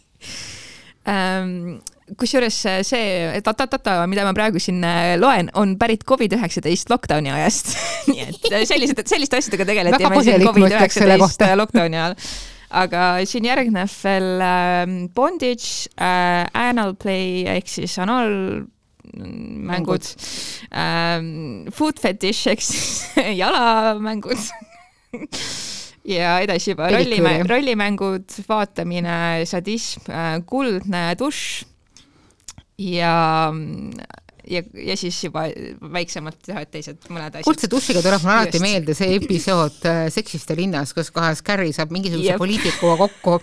[1.07, 1.79] um,
[2.18, 2.57] kusjuures
[2.88, 7.74] see tatatata, mida ma praegu siin äh, loen, on pärit Covid-19 lockdowni ajast.
[8.12, 12.18] Nii et äh, sellised, selliste asjadega tegeleti meil siin Covid-19 lockdowni ajal.
[12.80, 14.84] Aga siin järgneb veel äh,
[15.18, 18.30] bondage äh,, anal play ehk siis anal
[19.10, 20.05] mängud.
[20.70, 23.10] Ähm,, food fetish ehk siis
[23.41, 24.38] jalamängud.
[26.10, 30.07] Ja edasi juba rollimäng, rollimängud, vaatamine, sadism,
[30.49, 31.68] kuldne dušš
[32.80, 33.51] ja
[34.49, 35.45] ja, ja siis juba
[35.93, 37.45] väiksemalt teevad teised mõned asjad.
[37.47, 38.65] kuldse dušiga tuleb mulle alati Just.
[38.65, 42.41] meelde see episood äh, Seksiste linnas, kus kohas Carrie saab mingisuguse yep.
[42.41, 43.37] poliitikuga kokku,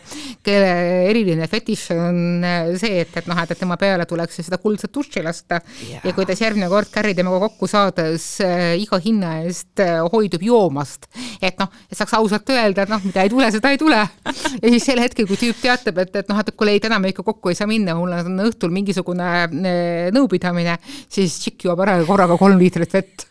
[0.46, 0.72] kelle
[1.10, 4.92] eriline fetiš on äh, see, et, et noh, et, et tema peale tuleks seda kuldset
[4.94, 6.04] duši lasta yeah.
[6.04, 11.08] ja kuidas järgmine kord Carrie temaga kokku saades äh, iga hinna eest äh, hoidub joomast.
[11.40, 14.02] et noh, et saaks ausalt öelda, et noh, mida ei tule, seda ei tule.
[14.02, 17.12] ja siis sel hetkel, kui tüüp teatab, et, et noh, et kuule, ei täna me
[17.14, 20.76] ikka kokku ei saa minna, mul on õhtul mingisugune äh, nõupidamine
[21.08, 23.26] siis tšikk joob ära korraga kolm liitrit vett.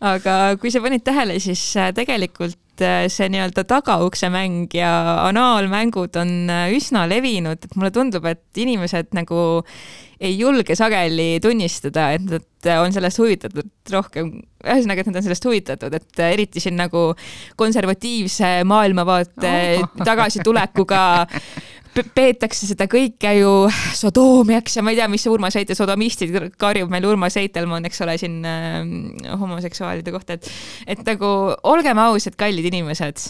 [0.00, 4.90] aga kui sa panid tähele, siis äh, tegelikult äh, see nii-öelda tagaukse mäng ja
[5.26, 9.38] anaalmängud on äh, üsna levinud, et mulle tundub, et inimesed nagu
[10.20, 14.30] ei julge sageli tunnistada, et nad on sellest huvitatud rohkem,
[14.64, 17.10] ühesõnaga, et nad on sellest huvitatud, et eriti siin nagu
[17.60, 19.90] konservatiivse maailmavaate oh.
[20.00, 21.02] tagasitulekuga
[22.16, 23.52] peetakse seda kõike ju
[23.96, 28.16] sodoomiaks ja ma ei tea, mis Urmas Heitel, sodomistid karjub meil Urmas Heitelmann, eks ole,
[28.20, 28.78] siin äh,
[29.40, 30.50] homoseksuaalide kohta, et,
[30.86, 31.30] et nagu
[31.68, 33.24] olgem ausad, kallid inimesed.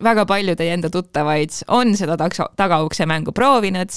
[0.00, 3.92] Väga palju teie enda tuttavaid on seda takso, tagaukse mängu proovinud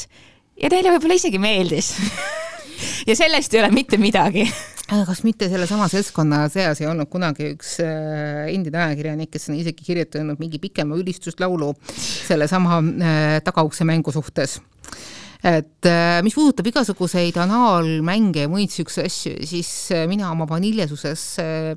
[0.59, 1.93] ja neile võib-olla isegi meeldis.
[3.07, 4.47] Ja sellest ei ole mitte midagi
[4.89, 9.86] kas mitte sellesama seltskonna seas ei olnud kunagi üks äh, endine ajakirjanik, kes on isegi
[9.86, 14.59] kirjutanud mingi pikema ülistuslaulu sellesama äh, tagaukse mängu suhtes.
[15.43, 19.71] Et äh, mis puudutab igasuguseid anaalmänge ja muid siukseid asju, siis
[20.07, 21.25] mina oma vaniljesuses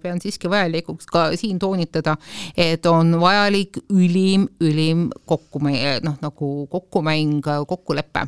[0.03, 2.15] pean siiski vajalikuks ka siin toonitada,
[2.59, 8.27] et on vajalik ülim, ülim kokkumäng, noh nagu kokkumäng, kokkulepe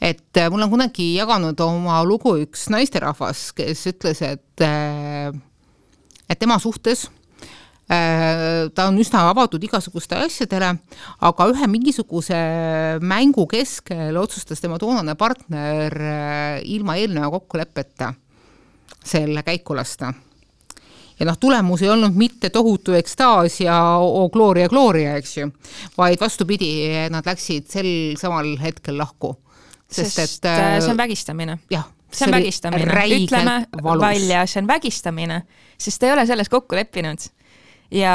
[0.00, 5.28] et äh, mul on kunagi jaganud oma lugu üks naisterahvas, kes ütles, et, äh,
[6.28, 7.04] et tema suhtes
[7.92, 10.72] äh, ta on üsna avatud igasuguste asjadele,
[11.28, 12.40] aga ühe mingisuguse
[13.04, 16.00] mängu keskel otsustas tema toonane partner
[16.64, 18.14] ilma eelneva kokkuleppeta
[19.04, 20.14] selle käiku lasta
[21.20, 25.50] ja noh, tulemus ei olnud mitte tohutu ekstaas ja oo glooria, glooria, eks ju,
[25.98, 26.72] vaid vastupidi,
[27.12, 27.90] nad läksid sel
[28.20, 29.34] samal hetkel lahku.
[29.90, 31.58] Sest, sest et äh, see on vägistamine.
[31.70, 32.86] jah see on vägistamine,
[33.20, 34.02] ütleme valus.
[34.02, 35.42] välja, see on vägistamine,
[35.78, 37.28] sest ta ei ole selles kokku leppinud
[37.90, 38.14] ja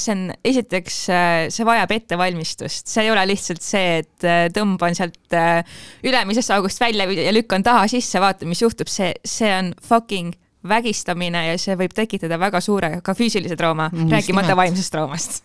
[0.00, 4.96] see on, esiteks, äh, see vajab ettevalmistust, see ei ole lihtsalt see, et äh, tõmban
[4.96, 5.62] sealt äh,
[6.04, 10.34] ülemisest august välja ja lükkan taha sisse, vaatan, mis juhtub, see, see on fucking
[10.68, 15.42] vägistamine ja see võib tekitada väga suure ka füüsilise trauma, rääkimata vaimsest traumast.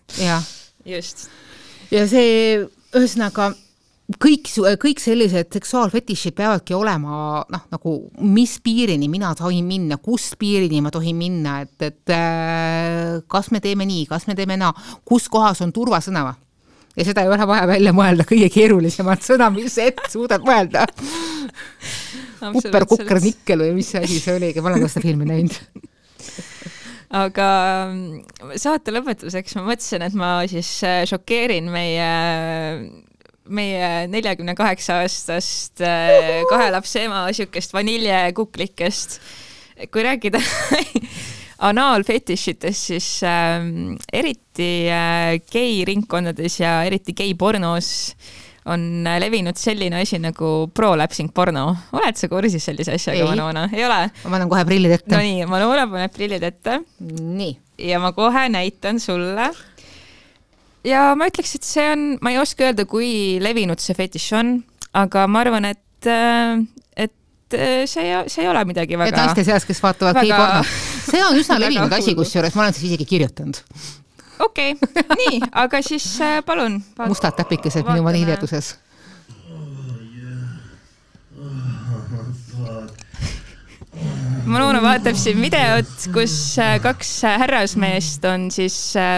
[0.88, 1.28] just.
[1.92, 2.60] ja see,
[2.96, 3.54] ühesõnaga
[4.18, 4.50] kõik,
[4.82, 7.96] kõik sellised seksuaalfetišid peavadki olema noh, nagu
[8.26, 13.62] mis piirini mina tohin minna, kust piirini ma tohin minna, et, et äh, kas me
[13.64, 14.74] teeme nii, kas me teeme naa,
[15.06, 16.40] kus kohas on turvasõna või?
[16.98, 20.88] ja seda ei ole vaja välja mõelda kõige keerulisemat sõna, mis ette suudad mõelda.
[22.42, 25.86] kuper-kukker-nikkel või mis asi see oligi, ma olen ka seda filmi näinud
[27.10, 27.46] aga
[27.90, 32.10] mm, saate lõpetuseks ma mõtlesin, et ma siis äh, šokeerin meie
[33.50, 39.20] meie neljakümne kaheksa aastast äh, kahe lapse ema siukest vaniljekuklikest.
[39.94, 40.42] kui rääkida
[41.70, 43.64] anaalfetišitest, siis äh,
[44.14, 48.14] eriti äh, gei ringkondades ja eriti gei pornos
[48.70, 51.72] on levinud selline asi nagu prolapsing porno.
[51.96, 53.66] oled sa kursis sellise asjaga, Manona?
[53.74, 54.02] ei ole?
[54.24, 55.16] ma panen kohe prillid ette.
[55.16, 56.80] Nonii, Manona paneb prillid ette.
[57.00, 57.56] nii.
[57.90, 59.50] ja ma kohe näitan sulle
[60.88, 63.12] ja ma ütleks, et see on, ma ei oska öelda, kui
[63.44, 64.58] levinud see fetiš on,
[64.98, 66.60] aga ma arvan, et, äh,
[66.96, 69.14] et äh, see ei, see ei ole midagi väga.
[69.14, 70.28] et naiste seas, kes vaatavad väga...
[70.28, 70.76] geipornot.
[71.10, 73.64] see on üsna levinud asi, kusjuures ma olen seda isegi kirjutanud.
[74.46, 76.80] okei okay., nii, aga siis äh, palun.
[77.06, 78.78] mustad täpikesed minu vaniljeduses
[84.50, 86.34] Manuna vaatab siin videot, kus
[86.82, 87.12] kaks
[87.42, 88.78] härrasmeest on siis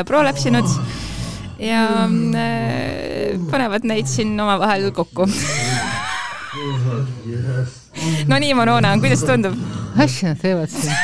[0.09, 0.67] prolapsinud
[1.61, 5.27] ja äh, panevad neid siin omavahel kokku
[8.27, 9.55] no nii, Monona, kuidas tundub?
[9.95, 10.95] hästi nad teevad siin.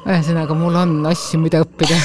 [0.00, 1.98] ühesõnaga, mul on asju, mida õppida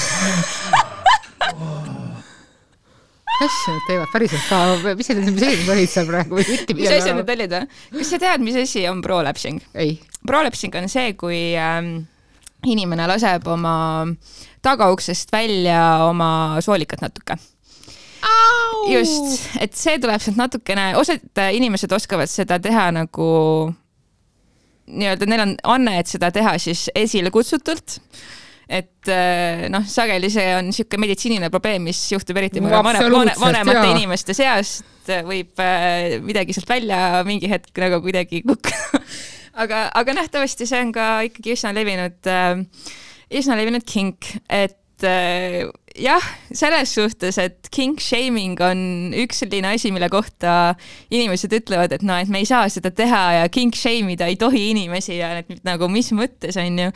[3.45, 4.59] asju nad teevad päriselt ka,
[4.99, 7.69] mis sa, mis sa olid seal praegu mis asjad need olid või?
[8.01, 9.63] kas sa tead, mis asi on prolapsing?
[9.73, 9.95] ei.
[10.25, 12.07] Prolapsing on see, kui ähm,
[12.65, 13.75] inimene laseb oma
[14.65, 17.37] tagauksest välja oma soolikat natuke.
[18.89, 23.27] Just, et see tuleb sealt natukene, osad inimesed oskavad seda teha nagu
[24.85, 27.99] nii-öelda, neil on anne, et seda teha siis esile kutsutult.
[28.65, 33.77] Et eh, noh, sageli see on niisugune meditsiiniline probleem, mis juhtub eriti no, vanemate, vanemate
[33.77, 33.91] jaa.
[33.93, 39.03] inimeste seas, võib eh, midagi sealt välja mingi hetk nagu kuidagi kukkuda
[39.61, 42.59] aga, aga nähtavasti see on ka ikkagi üsna levinud äh,,
[43.35, 45.65] üsna levinud kink, et äh,
[45.99, 50.75] jah, selles suhtes, et kink shaming on üks selline asi, mille kohta
[51.13, 54.39] inimesed ütlevad, et noh, et me ei saa seda teha ja kink shame ida ei
[54.39, 56.91] tohi inimesi ja et nagu mis mõttes, on ju.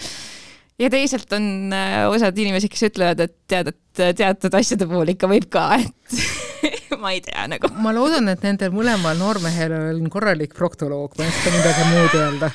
[0.79, 5.27] Ja teisalt on äh, osad inimesed, kes ütlevad, et tead, et teatud asjade puhul ikka
[5.27, 6.21] võib ka, et
[7.01, 7.71] ma ei tea nagu.
[7.83, 12.51] ma loodan, et nendel mõlemal noormehel on korralik proktoloog, ma ei oska midagi muud öelda.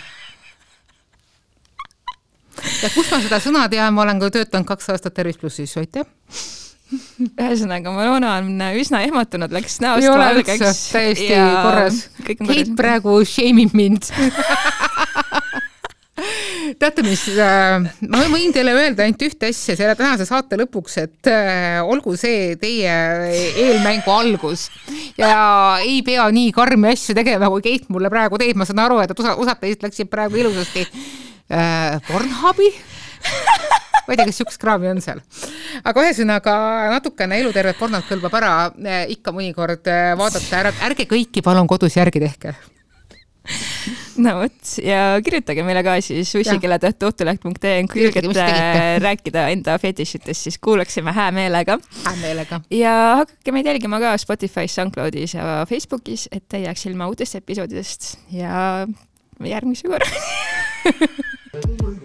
[2.83, 6.07] ja kust ma seda sõna tean, ma olen ka töötanud kaks aastat Tervis plussis, aitäh
[6.95, 10.83] ühesõnaga, Marona on üsna ehmatunud, läks näost valgeks.
[10.93, 12.03] täiesti korras.
[12.27, 14.11] Keit praegu shame ib mind
[16.81, 21.31] teate, mis äh,, ma võin teile öelda ainult ühte asja selle tänase saate lõpuks, et
[21.31, 22.95] äh, olgu see teie
[23.65, 24.69] eelmängu algus.
[25.21, 29.01] Ja ei pea nii karmi asju tegema, kui Keit mulle praegu teeb, ma saan aru,
[29.05, 32.73] et osa, osad teist läksid praegu ilusasti äh, Pornhubi?
[34.05, 35.21] Ma ei tea, kas siukest kraami on seal.
[35.81, 36.55] aga ühesõnaga
[36.93, 41.97] natukene elutervet pornot kõlbab ära äh, ikka mõnikord äh, vaadata ära, ärge kõiki palun kodus
[41.97, 42.57] järgi tehke
[44.25, 48.47] no vot ja kirjutage meile ka siis ussikella.õhtuleht.ee kui julgete
[49.07, 51.79] rääkida enda fetišitest, siis kuulaksime hää meelega.
[52.05, 52.61] hää meelega.
[52.71, 58.15] ja hakake meid jälgima ka Spotify's, SoundCloudis ja Facebookis, et ei jääks ilma uutest episoodidest
[58.33, 58.87] ja
[59.45, 60.19] järgmise korrani